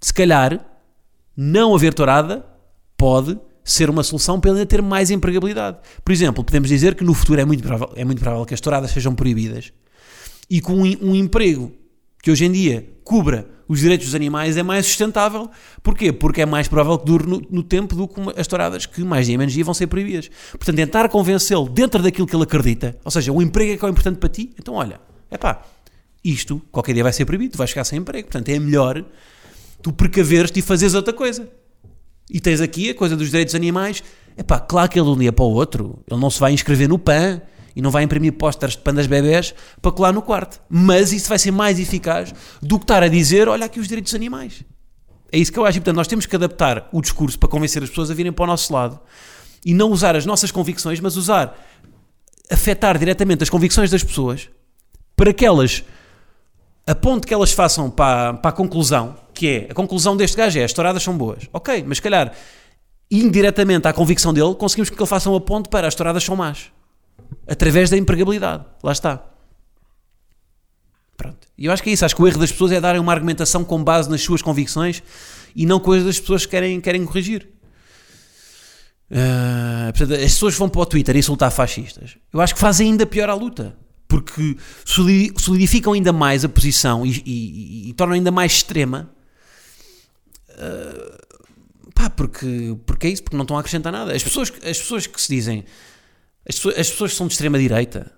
se 0.00 0.12
calhar, 0.12 0.64
não 1.36 1.74
haver 1.74 1.92
tourada 1.92 2.44
pode 2.96 3.38
ser 3.64 3.90
uma 3.90 4.02
solução 4.02 4.40
para 4.40 4.50
ele 4.50 4.60
ainda 4.60 4.68
ter 4.68 4.82
mais 4.82 5.10
empregabilidade. 5.10 5.78
Por 6.04 6.12
exemplo, 6.12 6.42
podemos 6.42 6.68
dizer 6.68 6.94
que 6.94 7.04
no 7.04 7.14
futuro 7.14 7.40
é 7.40 7.44
muito 7.44 7.62
provável, 7.62 7.92
é 7.94 8.04
muito 8.04 8.20
provável 8.20 8.44
que 8.44 8.54
as 8.54 8.60
touradas 8.60 8.90
sejam 8.90 9.14
proibidas 9.14 9.72
e 10.48 10.60
que 10.60 10.72
um, 10.72 10.82
um 10.82 11.14
emprego 11.14 11.72
que 12.22 12.30
hoje 12.30 12.44
em 12.44 12.52
dia 12.52 12.88
cubra 13.04 13.50
os 13.68 13.80
direitos 13.80 14.06
dos 14.06 14.14
animais 14.14 14.56
é 14.56 14.62
mais 14.62 14.86
sustentável. 14.86 15.50
Porquê? 15.82 16.12
Porque 16.12 16.42
é 16.42 16.46
mais 16.46 16.68
provável 16.68 16.98
que 16.98 17.06
dure 17.06 17.26
no, 17.26 17.42
no 17.50 17.62
tempo 17.62 17.96
do 17.96 18.06
que 18.06 18.20
as 18.38 18.46
touradas 18.46 18.86
que 18.86 19.02
mais 19.02 19.26
dia 19.26 19.36
menos 19.36 19.52
dia 19.52 19.64
vão 19.64 19.74
ser 19.74 19.86
proibidas. 19.88 20.30
Portanto, 20.52 20.76
tentar 20.76 21.08
convencê-lo 21.08 21.68
dentro 21.68 22.02
daquilo 22.02 22.26
que 22.26 22.36
ele 22.36 22.44
acredita, 22.44 22.96
ou 23.04 23.10
seja, 23.10 23.32
o 23.32 23.42
emprego 23.42 23.72
é 23.72 23.76
que 23.76 23.84
é 23.84 23.88
o 23.88 23.90
importante 23.90 24.18
para 24.18 24.28
ti, 24.28 24.52
então 24.58 24.74
olha, 24.74 25.00
é 25.30 25.36
pá, 25.36 25.62
isto 26.24 26.62
qualquer 26.70 26.92
dia 26.92 27.02
vai 27.02 27.12
ser 27.12 27.24
proibido, 27.24 27.52
tu 27.52 27.58
vais 27.58 27.70
ficar 27.70 27.84
sem 27.84 27.98
emprego. 27.98 28.28
Portanto, 28.28 28.48
é 28.50 28.58
melhor 28.58 29.04
tu 29.82 29.92
precaveres-te 29.92 30.60
e 30.60 30.62
fazeres 30.62 30.94
outra 30.94 31.12
coisa. 31.12 31.48
E 32.30 32.40
tens 32.40 32.60
aqui 32.60 32.90
a 32.90 32.94
coisa 32.94 33.16
dos 33.16 33.28
direitos 33.28 33.52
dos 33.52 33.58
animais. 33.58 34.02
É 34.36 34.42
pá, 34.42 34.60
claro 34.60 34.88
que 34.88 34.98
ele 34.98 35.06
de 35.06 35.12
um 35.12 35.18
dia 35.18 35.32
para 35.32 35.44
o 35.44 35.52
outro, 35.52 35.98
ele 36.08 36.20
não 36.20 36.30
se 36.30 36.38
vai 36.38 36.52
inscrever 36.52 36.88
no 36.88 36.98
PAN 36.98 37.42
e 37.74 37.82
não 37.82 37.90
vai 37.90 38.02
imprimir 38.02 38.32
pósteres 38.32 38.76
de 38.76 38.82
pandas 38.82 39.06
bebés 39.06 39.54
para 39.80 39.92
colar 39.92 40.12
no 40.12 40.22
quarto. 40.22 40.60
Mas 40.68 41.12
isso 41.12 41.28
vai 41.28 41.38
ser 41.38 41.50
mais 41.50 41.78
eficaz 41.78 42.34
do 42.60 42.78
que 42.78 42.84
estar 42.84 43.02
a 43.02 43.08
dizer: 43.08 43.48
olha 43.48 43.66
aqui 43.66 43.80
os 43.80 43.88
direitos 43.88 44.12
dos 44.12 44.16
animais. 44.16 44.64
É 45.30 45.38
isso 45.38 45.50
que 45.50 45.58
eu 45.58 45.64
acho. 45.64 45.78
E, 45.78 45.80
portanto, 45.80 45.96
nós 45.96 46.06
temos 46.06 46.26
que 46.26 46.36
adaptar 46.36 46.88
o 46.92 47.00
discurso 47.00 47.38
para 47.38 47.48
convencer 47.48 47.82
as 47.82 47.88
pessoas 47.88 48.10
a 48.10 48.14
virem 48.14 48.32
para 48.32 48.44
o 48.44 48.46
nosso 48.46 48.72
lado 48.72 49.00
e 49.64 49.72
não 49.72 49.90
usar 49.90 50.14
as 50.14 50.26
nossas 50.26 50.50
convicções, 50.50 51.00
mas 51.00 51.16
usar, 51.16 51.56
afetar 52.50 52.98
diretamente 52.98 53.42
as 53.42 53.48
convicções 53.48 53.90
das 53.90 54.04
pessoas 54.04 54.50
para 55.16 55.32
que 55.32 55.46
elas, 55.46 55.84
a 56.86 56.94
ponto 56.94 57.26
que 57.26 57.32
elas 57.32 57.52
façam 57.52 57.90
para, 57.90 58.34
para 58.34 58.50
a 58.50 58.52
conclusão, 58.52 59.16
que 59.32 59.48
é 59.48 59.68
a 59.70 59.74
conclusão 59.74 60.16
deste 60.16 60.36
gajo 60.36 60.58
é 60.58 60.64
as 60.64 60.72
touradas 60.72 61.02
são 61.02 61.16
boas. 61.16 61.48
Ok, 61.52 61.84
mas 61.86 61.98
se 61.98 62.02
calhar 62.02 62.32
indiretamente 63.10 63.86
à 63.86 63.92
convicção 63.92 64.32
dele, 64.32 64.54
conseguimos 64.54 64.90
que 64.90 64.98
ele 64.98 65.06
faça 65.06 65.30
um 65.30 65.38
ponto 65.40 65.68
para 65.68 65.86
as 65.86 65.94
touradas 65.94 66.24
são 66.24 66.34
más. 66.34 66.72
Através 67.46 67.90
da 67.90 67.96
empregabilidade. 67.96 68.64
Lá 68.82 68.92
está. 68.92 69.24
Pronto. 71.16 71.46
E 71.56 71.66
eu 71.66 71.72
acho 71.72 71.82
que 71.82 71.90
é 71.90 71.92
isso. 71.92 72.04
Acho 72.04 72.16
que 72.16 72.22
o 72.22 72.26
erro 72.26 72.38
das 72.38 72.50
pessoas 72.52 72.72
é 72.72 72.80
darem 72.80 73.00
uma 73.00 73.12
argumentação 73.12 73.64
com 73.64 73.82
base 73.82 74.10
nas 74.10 74.22
suas 74.22 74.42
convicções 74.42 75.02
e 75.54 75.66
não 75.66 75.78
coisas 75.78 76.06
das 76.06 76.18
pessoas 76.20 76.44
que 76.44 76.50
querem, 76.50 76.80
querem 76.80 77.04
corrigir. 77.04 77.48
Ah, 79.10 79.92
portanto, 79.96 80.14
as 80.14 80.32
pessoas 80.32 80.54
vão 80.56 80.68
para 80.68 80.80
o 80.80 80.86
Twitter 80.86 81.16
insultar 81.16 81.50
fascistas. 81.50 82.16
Eu 82.32 82.40
acho 82.40 82.54
que 82.54 82.60
fazem 82.60 82.90
ainda 82.90 83.04
pior 83.06 83.28
a 83.28 83.34
luta. 83.34 83.76
Porque 84.08 84.56
soli- 84.84 85.32
solidificam 85.38 85.92
ainda 85.94 86.12
mais 86.12 86.44
a 86.44 86.48
posição 86.48 87.04
e, 87.06 87.10
e- 87.10 87.22
e- 87.26 87.90
e 87.90 87.92
tornam 87.94 88.14
ainda 88.14 88.30
mais 88.30 88.52
extrema. 88.52 89.10
Ah, 90.50 91.18
pá, 91.94 92.10
porque, 92.10 92.76
porque 92.86 93.06
é 93.06 93.10
isso, 93.10 93.22
porque 93.22 93.36
não 93.36 93.42
estão 93.44 93.56
a 93.56 93.60
acrescentar 93.60 93.92
nada. 93.92 94.14
As 94.14 94.22
pessoas, 94.22 94.50
as 94.50 94.78
pessoas 94.78 95.06
que 95.06 95.20
se 95.20 95.28
dizem. 95.34 95.64
As 96.48 96.56
pessoas, 96.56 96.78
as 96.78 96.90
pessoas 96.90 97.14
são 97.14 97.26
de 97.26 97.34
extrema-direita 97.34 98.12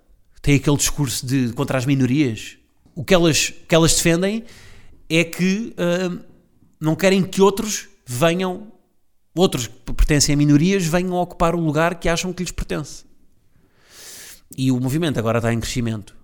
têm 0.45 0.57
aquele 0.57 0.77
discurso 0.77 1.27
de 1.27 1.53
contra 1.55 1.79
as 1.79 1.87
minorias. 1.87 2.59
O 2.95 3.03
que 3.03 3.15
elas, 3.15 3.49
o 3.49 3.67
que 3.67 3.75
elas 3.75 3.95
defendem 3.95 4.45
é 5.09 5.25
que 5.25 5.75
ah, 5.79 6.23
não 6.79 6.95
querem 6.95 7.23
que 7.23 7.41
outros 7.41 7.89
venham, 8.07 8.71
outros 9.35 9.67
que 9.67 9.93
pertencem 9.95 10.35
a 10.35 10.37
minorias, 10.37 10.85
venham 10.85 11.15
ocupar 11.15 11.55
o 11.55 11.61
lugar 11.61 11.99
que 11.99 12.11
acham 12.11 12.33
que 12.33 12.43
lhes 12.43 12.53
pertence. 12.53 13.07
E 14.57 14.71
o 14.71 14.79
movimento 14.79 15.19
agora 15.19 15.39
está 15.39 15.51
em 15.53 15.59
crescimento. 15.59 16.15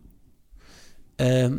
Ah, 1.19 1.51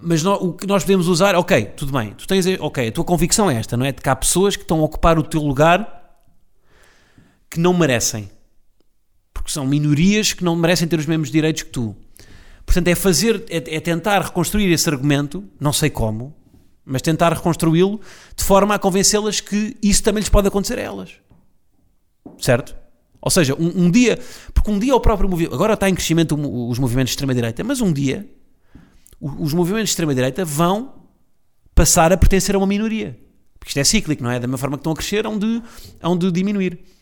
mas 0.00 0.24
o 0.24 0.52
que 0.52 0.68
nós 0.68 0.84
podemos 0.84 1.08
usar, 1.08 1.34
ok, 1.34 1.64
tudo 1.76 1.90
bem, 1.90 2.14
tu 2.14 2.28
tens, 2.28 2.46
ok, 2.60 2.86
a 2.86 2.92
tua 2.92 3.02
convicção 3.02 3.50
é 3.50 3.56
esta, 3.56 3.76
não 3.76 3.84
é? 3.84 3.90
De 3.90 4.00
que 4.00 4.08
há 4.08 4.14
pessoas 4.14 4.54
que 4.54 4.62
estão 4.62 4.78
a 4.78 4.84
ocupar 4.84 5.18
o 5.18 5.24
teu 5.24 5.42
lugar 5.42 6.22
que 7.50 7.58
não 7.58 7.76
merecem. 7.76 8.30
Porque 9.48 9.54
são 9.54 9.66
minorias 9.66 10.34
que 10.34 10.44
não 10.44 10.54
merecem 10.54 10.86
ter 10.86 10.98
os 10.98 11.06
mesmos 11.06 11.30
direitos 11.30 11.62
que 11.62 11.70
tu. 11.70 11.96
Portanto, 12.66 12.88
é 12.88 12.94
fazer, 12.94 13.46
é, 13.48 13.76
é 13.76 13.80
tentar 13.80 14.20
reconstruir 14.20 14.70
esse 14.70 14.86
argumento, 14.90 15.42
não 15.58 15.72
sei 15.72 15.88
como, 15.88 16.36
mas 16.84 17.00
tentar 17.00 17.32
reconstruí-lo 17.32 17.98
de 18.36 18.44
forma 18.44 18.74
a 18.74 18.78
convencê-las 18.78 19.40
que 19.40 19.74
isso 19.82 20.02
também 20.02 20.20
lhes 20.20 20.28
pode 20.28 20.48
acontecer 20.48 20.78
a 20.78 20.82
elas. 20.82 21.12
Certo? 22.38 22.76
Ou 23.22 23.30
seja, 23.30 23.54
um, 23.54 23.86
um 23.86 23.90
dia, 23.90 24.18
porque 24.52 24.70
um 24.70 24.78
dia 24.78 24.94
o 24.94 25.00
próprio 25.00 25.30
movimento, 25.30 25.54
agora 25.54 25.72
está 25.72 25.88
em 25.88 25.94
crescimento 25.94 26.34
os 26.68 26.78
movimentos 26.78 27.08
de 27.08 27.14
extrema-direita, 27.14 27.64
mas 27.64 27.80
um 27.80 27.90
dia 27.90 28.28
os 29.18 29.54
movimentos 29.54 29.88
de 29.88 29.92
extrema-direita 29.92 30.44
vão 30.44 30.92
passar 31.74 32.12
a 32.12 32.18
pertencer 32.18 32.54
a 32.54 32.58
uma 32.58 32.66
minoria. 32.66 33.18
Porque 33.58 33.70
isto 33.70 33.78
é 33.78 33.84
cíclico, 33.84 34.22
não 34.22 34.30
é? 34.30 34.38
Da 34.38 34.46
mesma 34.46 34.58
forma 34.58 34.76
que 34.76 34.80
estão 34.80 34.92
a 34.92 34.96
crescer, 34.96 35.24
hão 35.24 35.38
de, 35.38 35.62
hão 36.02 36.18
de 36.18 36.30
diminuir. 36.30 36.97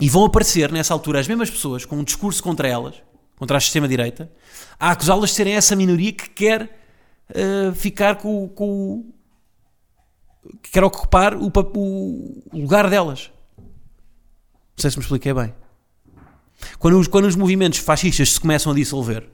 E 0.00 0.08
vão 0.08 0.24
aparecer 0.24 0.70
nessa 0.70 0.94
altura 0.94 1.20
as 1.20 1.26
mesmas 1.26 1.50
pessoas 1.50 1.84
com 1.84 1.96
um 1.96 2.04
discurso 2.04 2.42
contra 2.42 2.68
elas, 2.68 2.94
contra 3.36 3.56
a 3.56 3.58
extrema-direita, 3.58 4.30
a 4.78 4.90
acusá-las 4.90 5.30
de 5.30 5.36
serem 5.36 5.54
essa 5.54 5.74
minoria 5.74 6.12
que 6.12 6.30
quer 6.30 6.78
eh, 7.34 7.72
ficar 7.74 8.16
com, 8.16 8.48
com 8.48 9.04
que 10.62 10.70
quer 10.70 10.84
ocupar 10.84 11.34
o, 11.34 11.46
o 11.46 12.58
lugar 12.58 12.88
delas. 12.88 13.30
Não 13.56 13.64
sei 14.76 14.90
se 14.90 14.96
me 14.96 15.02
expliquei 15.02 15.34
bem. 15.34 15.52
Quando 16.78 16.98
os, 16.98 17.08
quando 17.08 17.26
os 17.26 17.36
movimentos 17.36 17.78
fascistas 17.78 18.32
se 18.32 18.40
começam 18.40 18.72
a 18.72 18.74
dissolver, 18.74 19.28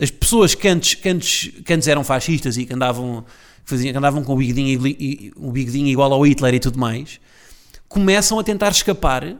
as 0.00 0.10
pessoas 0.10 0.54
que 0.54 0.66
antes, 0.66 0.94
que 0.94 1.08
antes, 1.08 1.52
que 1.64 1.72
antes 1.72 1.88
eram 1.88 2.02
fascistas 2.02 2.56
e 2.56 2.66
que 2.66 2.74
andavam, 2.74 3.24
que 3.64 3.70
faziam, 3.70 3.92
que 3.92 3.98
andavam 3.98 4.24
com 4.24 4.34
o 4.34 4.36
bigodinho, 4.36 4.80
o 5.36 5.52
bigodinho 5.52 5.86
igual 5.86 6.12
ao 6.12 6.26
Hitler 6.26 6.54
e 6.54 6.60
tudo 6.60 6.78
mais, 6.78 7.20
começam 7.88 8.38
a 8.38 8.44
tentar 8.44 8.70
escapar 8.70 9.36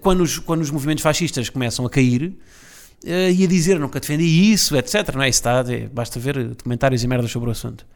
quando, 0.00 0.20
os, 0.20 0.38
quando 0.38 0.60
os 0.60 0.70
movimentos 0.70 1.02
fascistas 1.02 1.48
começam 1.48 1.86
a 1.86 1.90
cair 1.90 2.36
eh, 3.04 3.32
e 3.32 3.44
a 3.44 3.46
dizer 3.46 3.78
nunca 3.78 4.00
defendi 4.00 4.24
isso, 4.24 4.76
etc. 4.76 5.14
Não 5.14 5.22
é 5.22 5.28
está, 5.28 5.64
é, 5.68 5.86
basta 5.86 6.18
ver 6.18 6.48
documentários 6.48 7.02
e 7.02 7.08
merdas 7.08 7.30
sobre 7.30 7.48
o 7.48 7.52
assunto. 7.52 7.86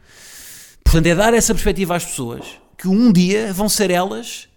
Portanto, 0.83 1.05
é 1.05 1.15
dar 1.15 1.33
essa 1.33 1.53
perspectiva 1.53 1.95
às 1.95 2.05
pessoas 2.05 2.45
que 2.77 2.87
um 2.87 3.11
dia 3.11 3.53
vão 3.53 3.69
ser 3.69 3.91
elas, 3.91 4.49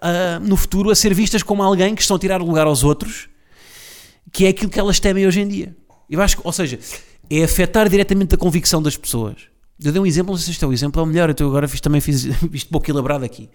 ah, 0.00 0.40
no 0.40 0.56
futuro, 0.56 0.90
a 0.90 0.94
ser 0.94 1.12
vistas 1.12 1.42
como 1.42 1.62
alguém 1.62 1.94
que 1.94 2.00
estão 2.00 2.16
a 2.16 2.18
tirar 2.18 2.40
o 2.40 2.46
lugar 2.46 2.66
aos 2.66 2.82
outros, 2.82 3.28
que 4.32 4.46
é 4.46 4.48
aquilo 4.48 4.70
que 4.70 4.80
elas 4.80 4.98
temem 4.98 5.26
hoje 5.26 5.40
em 5.40 5.48
dia. 5.48 5.76
Eu 6.08 6.20
acho 6.22 6.36
que, 6.38 6.42
ou 6.44 6.52
seja, 6.52 6.78
é 7.28 7.44
afetar 7.44 7.88
diretamente 7.88 8.34
a 8.34 8.38
convicção 8.38 8.82
das 8.82 8.96
pessoas. 8.96 9.36
Eu 9.82 9.92
dei 9.92 10.00
um 10.00 10.06
exemplo, 10.06 10.32
não 10.32 10.38
sei 10.38 10.46
se 10.46 10.50
este 10.52 10.64
é 10.64 10.66
o 10.66 10.72
exemplo, 10.72 11.00
é 11.00 11.04
o 11.04 11.06
melhor, 11.06 11.34
eu 11.38 11.48
agora 11.48 11.68
fiz, 11.68 11.80
também 11.80 12.00
fiz 12.00 12.24
isto 12.52 12.70
pouco 12.70 12.90
elaborado 12.90 13.24
aqui. 13.24 13.50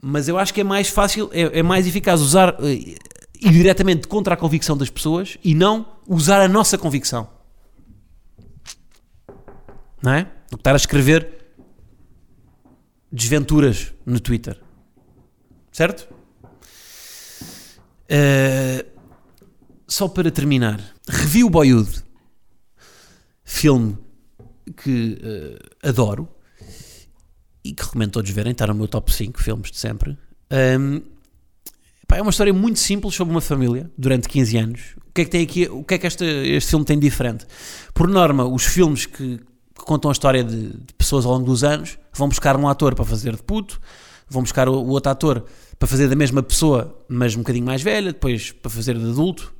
Mas 0.00 0.28
eu 0.28 0.38
acho 0.38 0.54
que 0.54 0.60
é 0.60 0.64
mais 0.64 0.88
fácil, 0.88 1.28
é, 1.32 1.58
é 1.58 1.62
mais 1.62 1.86
eficaz 1.86 2.20
usar 2.20 2.54
uh, 2.60 2.66
ir 2.66 2.98
diretamente 3.40 4.06
contra 4.06 4.34
a 4.34 4.36
convicção 4.36 4.76
das 4.76 4.90
pessoas 4.90 5.38
e 5.42 5.54
não 5.54 5.86
usar 6.06 6.40
a 6.40 6.48
nossa 6.48 6.78
convicção. 6.78 7.28
Não 10.02 10.12
é? 10.12 10.24
Do 10.50 10.56
que 10.56 10.60
estar 10.60 10.72
a 10.72 10.76
escrever 10.76 11.38
desventuras 13.10 13.92
no 14.06 14.20
Twitter. 14.20 14.60
Certo? 15.72 16.08
Uh, 18.10 18.86
só 19.86 20.08
para 20.08 20.30
terminar, 20.30 20.80
revi 21.08 21.42
o 21.42 21.50
Boyhood, 21.50 22.04
filme 23.44 23.98
que 24.76 25.18
uh, 25.22 25.88
adoro 25.88 26.28
e 27.64 27.72
que 27.72 27.82
recomendo 27.82 28.12
todos 28.12 28.30
verem, 28.30 28.52
está 28.52 28.66
no 28.66 28.74
meu 28.74 28.88
top 28.88 29.12
5 29.12 29.42
filmes 29.42 29.70
de 29.70 29.78
sempre. 29.78 30.16
Um, 30.50 31.00
pá, 32.06 32.16
é 32.16 32.22
uma 32.22 32.30
história 32.30 32.52
muito 32.52 32.78
simples 32.78 33.14
sobre 33.14 33.32
uma 33.32 33.40
família 33.40 33.90
durante 33.96 34.28
15 34.28 34.56
anos. 34.56 34.80
O 35.08 35.12
que 35.12 35.22
é 35.22 35.24
que 35.24 35.30
tem 35.30 35.42
aqui, 35.42 35.68
o 35.68 35.84
que 35.84 35.94
é 35.94 35.98
que 35.98 36.06
este, 36.06 36.24
este 36.24 36.70
filme 36.70 36.84
tem 36.84 36.98
de 36.98 37.08
diferente? 37.08 37.46
Por 37.92 38.08
norma, 38.08 38.44
os 38.44 38.64
filmes 38.64 39.06
que, 39.06 39.38
que 39.38 39.84
contam 39.84 40.10
a 40.10 40.12
história 40.12 40.44
de, 40.44 40.68
de, 40.68 40.94
pessoas 40.96 41.26
ao 41.26 41.32
longo 41.32 41.46
dos 41.46 41.64
anos 41.64 41.98
vão 42.14 42.28
buscar 42.28 42.56
um 42.56 42.68
ator 42.68 42.94
para 42.94 43.04
fazer 43.04 43.34
de 43.34 43.42
puto, 43.42 43.80
vão 44.28 44.42
buscar 44.42 44.68
o, 44.68 44.74
o 44.74 44.88
outro 44.88 45.10
ator 45.10 45.44
para 45.78 45.88
fazer 45.88 46.08
da 46.08 46.16
mesma 46.16 46.42
pessoa, 46.42 47.04
mas 47.08 47.34
um 47.34 47.38
bocadinho 47.38 47.64
mais 47.66 47.82
velha, 47.82 48.12
depois 48.12 48.52
para 48.52 48.70
fazer 48.70 48.98
de 48.98 49.04
adulto. 49.04 49.52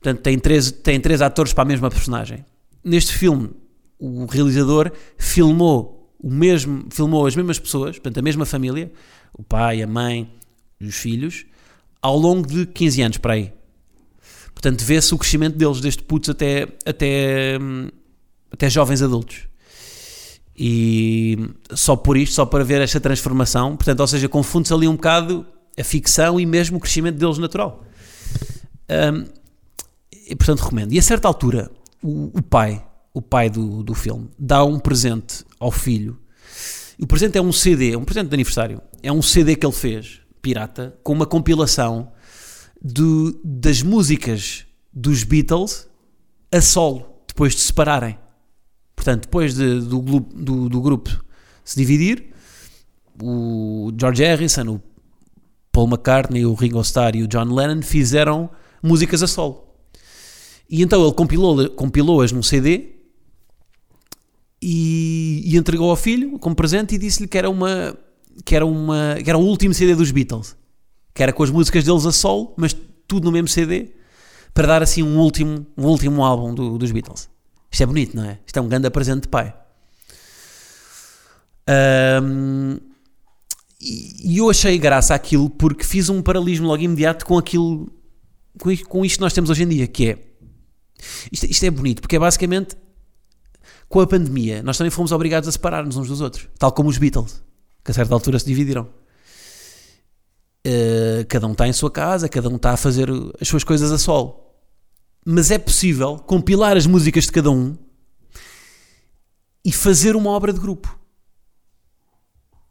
Portanto, 0.00 0.22
tem 0.22 0.38
três, 0.38 0.70
tem 0.70 1.00
três 1.00 1.20
atores 1.20 1.52
para 1.52 1.62
a 1.62 1.66
mesma 1.66 1.90
personagem. 1.90 2.44
Neste 2.84 3.12
filme, 3.12 3.50
o 3.98 4.26
realizador 4.26 4.92
filmou 5.18 5.95
o 6.26 6.30
mesmo, 6.30 6.86
filmou 6.90 7.24
as 7.24 7.36
mesmas 7.36 7.56
pessoas, 7.56 8.00
portanto, 8.00 8.18
a 8.18 8.22
mesma 8.22 8.44
família, 8.44 8.90
o 9.32 9.44
pai, 9.44 9.80
a 9.80 9.86
mãe, 9.86 10.28
os 10.80 10.96
filhos, 10.96 11.46
ao 12.02 12.18
longo 12.18 12.48
de 12.48 12.66
15 12.66 13.02
anos 13.02 13.16
para 13.18 13.34
aí. 13.34 13.52
Portanto, 14.52 14.82
vê-se 14.84 15.14
o 15.14 15.18
crescimento 15.18 15.56
deles, 15.56 15.80
desde 15.80 16.02
putos 16.02 16.28
até, 16.30 16.66
até, 16.84 17.58
até 18.50 18.68
jovens 18.68 19.02
adultos. 19.02 19.46
E 20.58 21.38
só 21.72 21.94
por 21.94 22.16
isto, 22.16 22.34
só 22.34 22.44
para 22.44 22.64
ver 22.64 22.80
esta 22.80 22.98
transformação, 22.98 23.76
portanto, 23.76 24.00
ou 24.00 24.06
seja, 24.08 24.28
confunde-se 24.28 24.74
ali 24.74 24.88
um 24.88 24.96
bocado 24.96 25.46
a 25.78 25.84
ficção 25.84 26.40
e 26.40 26.44
mesmo 26.44 26.78
o 26.78 26.80
crescimento 26.80 27.18
deles 27.18 27.38
natural. 27.38 27.84
Um, 28.90 29.26
e, 30.28 30.34
portanto, 30.34 30.58
recomendo. 30.58 30.92
E 30.92 30.98
a 30.98 31.02
certa 31.02 31.28
altura, 31.28 31.70
o, 32.02 32.36
o 32.36 32.42
pai, 32.42 32.84
o 33.16 33.22
pai 33.22 33.48
do, 33.48 33.82
do 33.82 33.94
filme, 33.94 34.28
dá 34.38 34.62
um 34.62 34.78
presente 34.78 35.42
ao 35.58 35.70
filho. 35.70 36.18
E 36.98 37.04
o 37.04 37.06
presente 37.06 37.38
é 37.38 37.40
um 37.40 37.50
CD, 37.50 37.96
um 37.96 38.04
presente 38.04 38.28
de 38.28 38.34
aniversário. 38.34 38.82
É 39.02 39.10
um 39.10 39.22
CD 39.22 39.56
que 39.56 39.64
ele 39.64 39.72
fez, 39.72 40.20
pirata, 40.42 40.94
com 41.02 41.14
uma 41.14 41.24
compilação 41.24 42.12
do, 42.78 43.40
das 43.42 43.80
músicas 43.80 44.66
dos 44.92 45.24
Beatles 45.24 45.88
a 46.52 46.60
solo, 46.60 47.06
depois 47.26 47.54
de 47.54 47.60
se 47.60 47.68
separarem. 47.68 48.18
Portanto, 48.94 49.22
depois 49.22 49.54
de, 49.54 49.80
do, 49.80 50.02
do, 50.02 50.68
do 50.68 50.80
grupo 50.82 51.24
se 51.64 51.74
dividir, 51.74 52.34
o 53.22 53.90
George 53.98 54.22
Harrison, 54.22 54.74
o 54.74 54.82
Paul 55.72 55.88
McCartney, 55.88 56.44
o 56.44 56.52
Ringo 56.52 56.82
Starr 56.82 57.16
e 57.16 57.22
o 57.22 57.28
John 57.28 57.44
Lennon 57.44 57.80
fizeram 57.80 58.50
músicas 58.82 59.22
a 59.22 59.26
solo. 59.26 59.64
E 60.68 60.82
então 60.82 61.02
ele 61.02 61.14
compilou-as 61.14 61.68
compilou 61.68 62.22
num 62.34 62.42
CD 62.42 62.95
e, 64.60 65.42
e, 65.44 65.56
entregou 65.56 65.90
ao 65.90 65.96
filho 65.96 66.38
como 66.38 66.54
presente 66.54 66.94
e 66.94 66.98
disse-lhe 66.98 67.28
que 67.28 67.36
era 67.36 67.48
uma 67.50 67.96
que 68.44 68.54
era 68.54 68.64
uma 68.64 69.16
que 69.22 69.28
era 69.28 69.38
o 69.38 69.42
último 69.42 69.74
CD 69.74 69.94
dos 69.94 70.10
Beatles, 70.10 70.56
que 71.14 71.22
era 71.22 71.32
com 71.32 71.42
as 71.42 71.50
músicas 71.50 71.84
deles 71.84 72.06
a 72.06 72.12
solo, 72.12 72.54
mas 72.56 72.74
tudo 73.06 73.24
no 73.24 73.32
mesmo 73.32 73.48
CD, 73.48 73.92
para 74.52 74.66
dar 74.66 74.82
assim 74.82 75.02
um 75.02 75.18
último 75.18 75.66
um 75.76 75.86
último 75.86 76.24
álbum 76.24 76.54
do, 76.54 76.78
dos 76.78 76.90
Beatles. 76.90 77.28
Isto 77.70 77.82
é 77.82 77.86
bonito, 77.86 78.16
não 78.16 78.24
é? 78.24 78.38
Isto 78.46 78.58
é 78.58 78.62
um 78.62 78.68
grande 78.68 78.88
presente 78.90 79.22
de 79.22 79.28
pai. 79.28 79.54
Um, 82.22 82.78
e 83.80 84.38
eu 84.38 84.48
achei 84.48 84.78
graça 84.78 85.14
aquilo 85.14 85.50
porque 85.50 85.84
fiz 85.84 86.08
um 86.08 86.22
paralelismo 86.22 86.66
logo 86.66 86.82
imediato 86.82 87.26
com 87.26 87.36
aquilo, 87.36 87.92
com 88.88 89.04
isto 89.04 89.16
que 89.16 89.20
nós 89.20 89.32
temos 89.32 89.50
hoje 89.50 89.64
em 89.64 89.68
dia, 89.68 89.86
que 89.86 90.10
é 90.10 90.18
isto, 91.30 91.44
isto 91.44 91.64
é 91.64 91.70
bonito, 91.70 92.00
porque 92.00 92.16
é 92.16 92.18
basicamente 92.18 92.76
com 93.88 94.00
a 94.00 94.06
pandemia 94.06 94.62
nós 94.62 94.76
também 94.76 94.90
fomos 94.90 95.12
obrigados 95.12 95.48
a 95.48 95.52
separar-nos 95.52 95.96
uns 95.96 96.08
dos 96.08 96.20
outros, 96.20 96.48
tal 96.58 96.72
como 96.72 96.88
os 96.88 96.98
Beatles, 96.98 97.42
que 97.84 97.90
a 97.90 97.94
certa 97.94 98.14
altura 98.14 98.38
se 98.38 98.46
dividiram. 98.46 98.88
Uh, 100.66 101.24
cada 101.28 101.46
um 101.46 101.52
está 101.52 101.68
em 101.68 101.72
sua 101.72 101.90
casa, 101.90 102.28
cada 102.28 102.48
um 102.48 102.56
está 102.56 102.72
a 102.72 102.76
fazer 102.76 103.08
as 103.40 103.46
suas 103.46 103.62
coisas 103.62 103.92
a 103.92 103.98
sol. 103.98 104.42
Mas 105.24 105.50
é 105.50 105.58
possível 105.58 106.18
compilar 106.18 106.76
as 106.76 106.86
músicas 106.86 107.24
de 107.24 107.32
cada 107.32 107.50
um 107.50 107.76
e 109.64 109.72
fazer 109.72 110.16
uma 110.16 110.30
obra 110.30 110.52
de 110.52 110.58
grupo. 110.58 110.98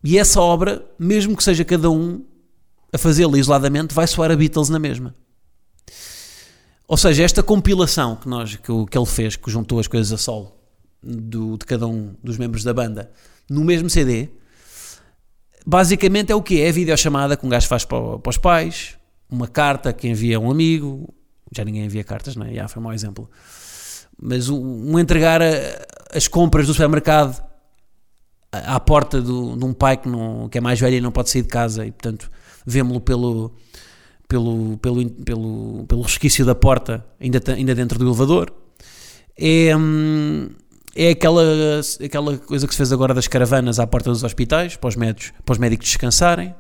E 0.04 0.18
essa 0.18 0.42
obra, 0.42 0.86
mesmo 1.00 1.36
que 1.36 1.44
seja 1.44 1.64
cada 1.64 1.90
um 1.90 2.24
a 2.92 2.98
fazê-la 2.98 3.38
isoladamente, 3.38 3.94
vai 3.94 4.08
soar 4.08 4.32
a 4.32 4.36
Beatles 4.36 4.70
na 4.70 4.80
mesma. 4.80 5.16
Ou 6.88 6.98
seja, 6.98 7.24
esta 7.24 7.42
compilação 7.42 8.16
que, 8.16 8.28
nós, 8.28 8.56
que, 8.56 8.86
que 8.90 8.98
ele 8.98 9.06
fez, 9.06 9.36
que 9.36 9.50
juntou 9.50 9.80
as 9.80 9.88
coisas 9.88 10.12
a 10.14 10.18
solo 10.18 10.55
do, 11.06 11.58
de 11.58 11.66
cada 11.66 11.88
um 11.88 12.16
dos 12.24 12.38
membros 12.38 12.64
da 12.64 12.74
banda 12.74 13.12
no 13.50 13.64
mesmo 13.64 13.90
CD, 13.90 14.30
basicamente 15.66 16.32
é 16.32 16.36
o 16.36 16.42
que? 16.42 16.62
É 16.62 16.70
a 16.70 16.72
videochamada 16.72 17.38
que 17.38 17.46
um 17.46 17.50
gajo 17.50 17.68
faz 17.68 17.86
para, 17.86 18.20
para 18.20 18.30
os 18.30 18.38
pais, 18.38 18.98
uma 19.30 19.48
carta 19.48 19.94
que 19.94 20.08
envia 20.08 20.38
a 20.38 20.40
um 20.40 20.50
amigo, 20.50 21.14
já 21.56 21.64
ninguém 21.64 21.86
envia 21.86 22.04
cartas, 22.04 22.36
não 22.36 22.46
é? 22.46 22.54
Já 22.54 22.68
foi 22.68 22.82
um 22.82 22.84
mau 22.84 22.94
exemplo. 22.94 23.30
Mas 24.20 24.50
um, 24.50 24.94
um 24.94 25.00
entregar 25.00 25.42
a, 25.42 25.46
as 26.14 26.28
compras 26.28 26.68
do 26.68 26.74
supermercado 26.74 27.44
à 28.52 28.80
porta 28.80 29.22
do, 29.22 29.56
de 29.58 29.66
um 29.66 29.74
pai 29.74 29.98
que, 29.98 30.08
não, 30.08 30.48
que 30.50 30.58
é 30.58 30.62
mais 30.62 30.80
velho 30.80 30.96
e 30.96 31.02
não 31.02 31.12
pode 31.12 31.30
sair 31.30 31.42
de 31.42 31.50
casa 31.50 31.86
e, 31.86 31.92
portanto, 31.92 32.32
vemo-lo 32.66 33.02
pelo, 33.02 33.54
pelo, 34.28 34.78
pelo, 34.78 35.10
pelo, 35.10 35.86
pelo 35.88 36.02
resquício 36.02 36.46
da 36.46 36.56
porta, 36.56 37.06
ainda, 37.20 37.42
ainda 37.54 37.76
dentro 37.76 38.00
do 38.00 38.08
elevador. 38.08 38.54
É, 39.38 39.76
hum, 39.76 40.50
é 40.96 41.10
aquela, 41.10 41.44
aquela 42.04 42.38
coisa 42.38 42.66
que 42.66 42.74
se 42.74 42.78
fez 42.78 42.94
agora 42.94 43.14
das 43.14 43.28
caravanas 43.28 43.80
à 43.80 43.86
porta 43.86 44.10
dos 44.10 44.24
hospitais, 44.24 44.78
para 44.78 44.88
os 44.88 44.96
médicos, 44.96 45.34
para 45.44 45.52
os 45.52 45.60
médicos 45.60 45.88
descansarem. 45.88 46.56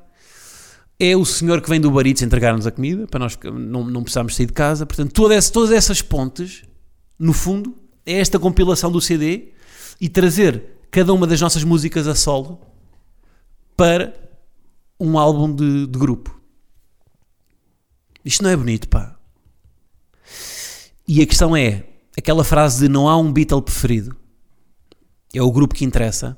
É 1.00 1.15
o 1.15 1.26
senhor 1.26 1.62
que 1.62 1.69
vem 1.69 1.80
do 1.80 1.89
Baritos 1.89 2.21
entregar-nos 2.21 2.67
a 2.67 2.71
comida, 2.71 3.08
para 3.08 3.19
nós 3.19 3.38
não, 3.43 3.86
não 3.86 4.04
precisarmos 4.04 4.36
sair 4.36 4.45
de 4.45 4.54
casa. 4.54 4.86
Portanto, 4.86 5.13
todas, 5.13 5.50
todas 5.50 5.71
essas 5.71 6.02
pontes, 6.02 6.63
no 7.17 7.32
fundo, 7.32 7.76
é 8.06 8.19
esta 8.19 8.38
compilação 8.38 8.91
do 8.91 9.00
CD 9.00 9.54
e 10.00 10.10
trazer 10.10 10.63
cada 10.91 11.13
uma 11.13 11.26
das 11.26 11.39
nossas 11.39 11.63
músicas 11.63 12.06
a 12.06 12.15
solo 12.15 12.60
para 13.76 14.13
um 15.00 15.17
álbum 15.17 15.54
de, 15.54 15.88
de 15.88 15.98
grupo. 15.98 16.39
Isto 18.24 18.43
não 18.43 18.50
é 18.50 18.56
bonito, 18.56 18.89
pá. 18.89 19.15
E 21.08 21.21
a 21.21 21.26
questão 21.26 21.56
é, 21.56 21.84
aquela 22.17 22.43
frase 22.43 22.82
de 22.82 22.89
não 22.89 23.08
há 23.08 23.17
um 23.17 23.32
Beatle 23.32 23.62
preferido, 23.62 24.15
é 25.38 25.41
o 25.41 25.52
grupo 25.52 25.76
que 25.76 25.86
interessa, 25.86 26.38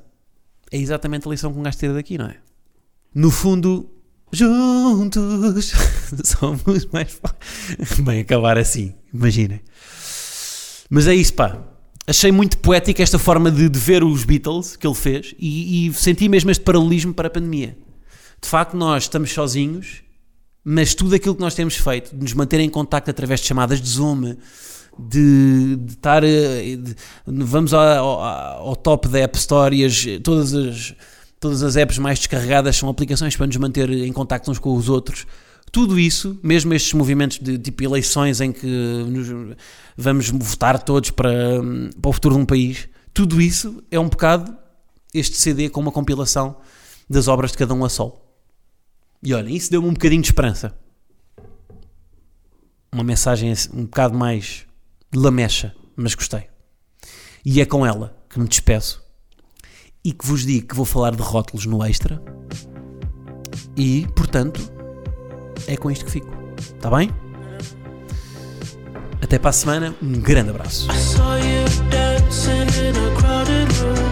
é 0.70 0.78
exatamente 0.78 1.26
a 1.26 1.30
lição 1.30 1.52
que 1.52 1.58
um 1.58 1.62
gajo 1.62 1.78
tira 1.78 1.94
daqui, 1.94 2.18
não 2.18 2.26
é? 2.26 2.36
No 3.14 3.30
fundo, 3.30 3.88
juntos 4.32 5.72
somos 6.24 6.86
mais 6.92 7.20
Bem, 8.00 8.20
acabar 8.20 8.58
assim, 8.58 8.94
imaginem. 9.12 9.60
Mas 10.90 11.06
é 11.06 11.14
isso, 11.14 11.34
pá 11.34 11.64
achei 12.08 12.32
muito 12.32 12.56
poética 12.58 13.02
esta 13.02 13.18
forma 13.18 13.50
de, 13.50 13.68
de, 13.68 13.78
ver 13.78 14.02
os 14.02 14.24
Beatles 14.24 14.76
que 14.76 14.86
ele 14.86 14.94
fez 14.94 15.34
e, 15.38 15.86
e, 15.86 15.92
senti 15.92 16.26
mesmo 16.26 16.50
este 16.50 16.64
paralelismo 16.64 17.12
para 17.12 17.28
a 17.28 17.30
pandemia. 17.30 17.76
De 18.40 18.48
facto, 18.48 18.74
nós 18.74 19.04
estamos 19.04 19.30
sozinhos, 19.30 20.02
mas 20.64 20.94
tudo 20.94 21.14
aquilo 21.14 21.34
que 21.34 21.40
nós 21.40 21.54
temos 21.54 21.76
feito, 21.76 22.16
de 22.16 22.22
nos 22.22 22.32
manter 22.32 22.60
em 22.60 22.70
contacto 22.70 23.10
através 23.10 23.40
de 23.40 23.46
chamadas 23.46 23.80
de 23.80 23.88
Zoom, 23.88 24.36
de, 24.98 25.76
de 25.76 25.92
estar. 25.92 26.24
Eh, 26.24 26.76
de, 26.76 26.96
vamos 27.26 27.72
ao, 27.72 27.80
ao, 27.80 28.68
ao, 28.68 28.76
top 28.76 29.08
da 29.08 29.20
App 29.20 29.38
Store 29.38 29.74
e 29.74 29.84
as, 29.84 30.04
todas, 30.22 30.54
as, 30.54 30.94
todas 31.38 31.62
as 31.62 31.76
apps 31.76 31.98
mais 31.98 32.18
descarregadas 32.18 32.76
são 32.76 32.88
aplicações 32.88 33.36
para 33.36 33.46
nos 33.46 33.56
manter 33.56 33.90
em 33.90 34.12
contacto 34.12 34.50
uns 34.50 34.58
com 34.58 34.74
os 34.74 34.88
outros. 34.88 35.26
Tudo 35.70 35.98
isso, 35.98 36.38
mesmo 36.42 36.72
estes 36.72 36.94
movimentos 36.94 37.38
de 37.38 37.58
tipo 37.58 37.84
eleições 37.84 38.40
em 38.40 38.50
que 38.52 38.66
nos, 38.66 39.56
vamos 39.96 40.30
votar 40.30 40.82
todos 40.82 41.10
para, 41.10 41.30
para 42.00 42.08
o 42.08 42.12
futuro 42.12 42.34
de 42.34 42.40
um 42.40 42.46
país, 42.46 42.88
tudo 43.12 43.40
isso 43.40 43.82
é 43.90 44.00
um 44.00 44.08
bocado 44.08 44.56
este 45.12 45.36
CD 45.36 45.68
com 45.68 45.80
uma 45.80 45.92
compilação 45.92 46.56
das 47.08 47.28
obras 47.28 47.52
de 47.52 47.58
cada 47.58 47.74
um 47.74 47.84
a 47.84 47.88
sol. 47.88 48.24
E 49.22 49.34
olha, 49.34 49.50
isso 49.50 49.70
deu-me 49.70 49.88
um 49.88 49.92
bocadinho 49.92 50.22
de 50.22 50.28
esperança. 50.28 50.74
Uma 52.92 53.04
mensagem 53.04 53.52
um 53.74 53.84
bocado 53.84 54.16
mais 54.16 54.67
lamecha, 55.14 55.74
mas 55.96 56.14
gostei. 56.14 56.48
E 57.44 57.60
é 57.60 57.64
com 57.64 57.86
ela 57.86 58.16
que 58.28 58.38
me 58.38 58.48
despeço 58.48 59.02
e 60.04 60.12
que 60.12 60.26
vos 60.26 60.44
digo 60.44 60.68
que 60.68 60.74
vou 60.74 60.84
falar 60.84 61.14
de 61.14 61.22
rótulos 61.22 61.66
no 61.66 61.84
extra. 61.84 62.22
E, 63.76 64.06
portanto, 64.14 64.60
é 65.66 65.76
com 65.76 65.90
isto 65.90 66.04
que 66.04 66.10
fico. 66.10 66.30
Está 66.58 66.90
bem? 66.90 67.10
Até 69.22 69.38
para 69.38 69.50
a 69.50 69.52
semana. 69.52 69.94
Um 70.02 70.20
grande 70.20 70.50
abraço. 70.50 70.88
You 70.88 71.90
dancing 71.90 72.68
in 72.80 72.96
a 72.96 73.20
crowded 73.20 73.72
room. 73.80 74.08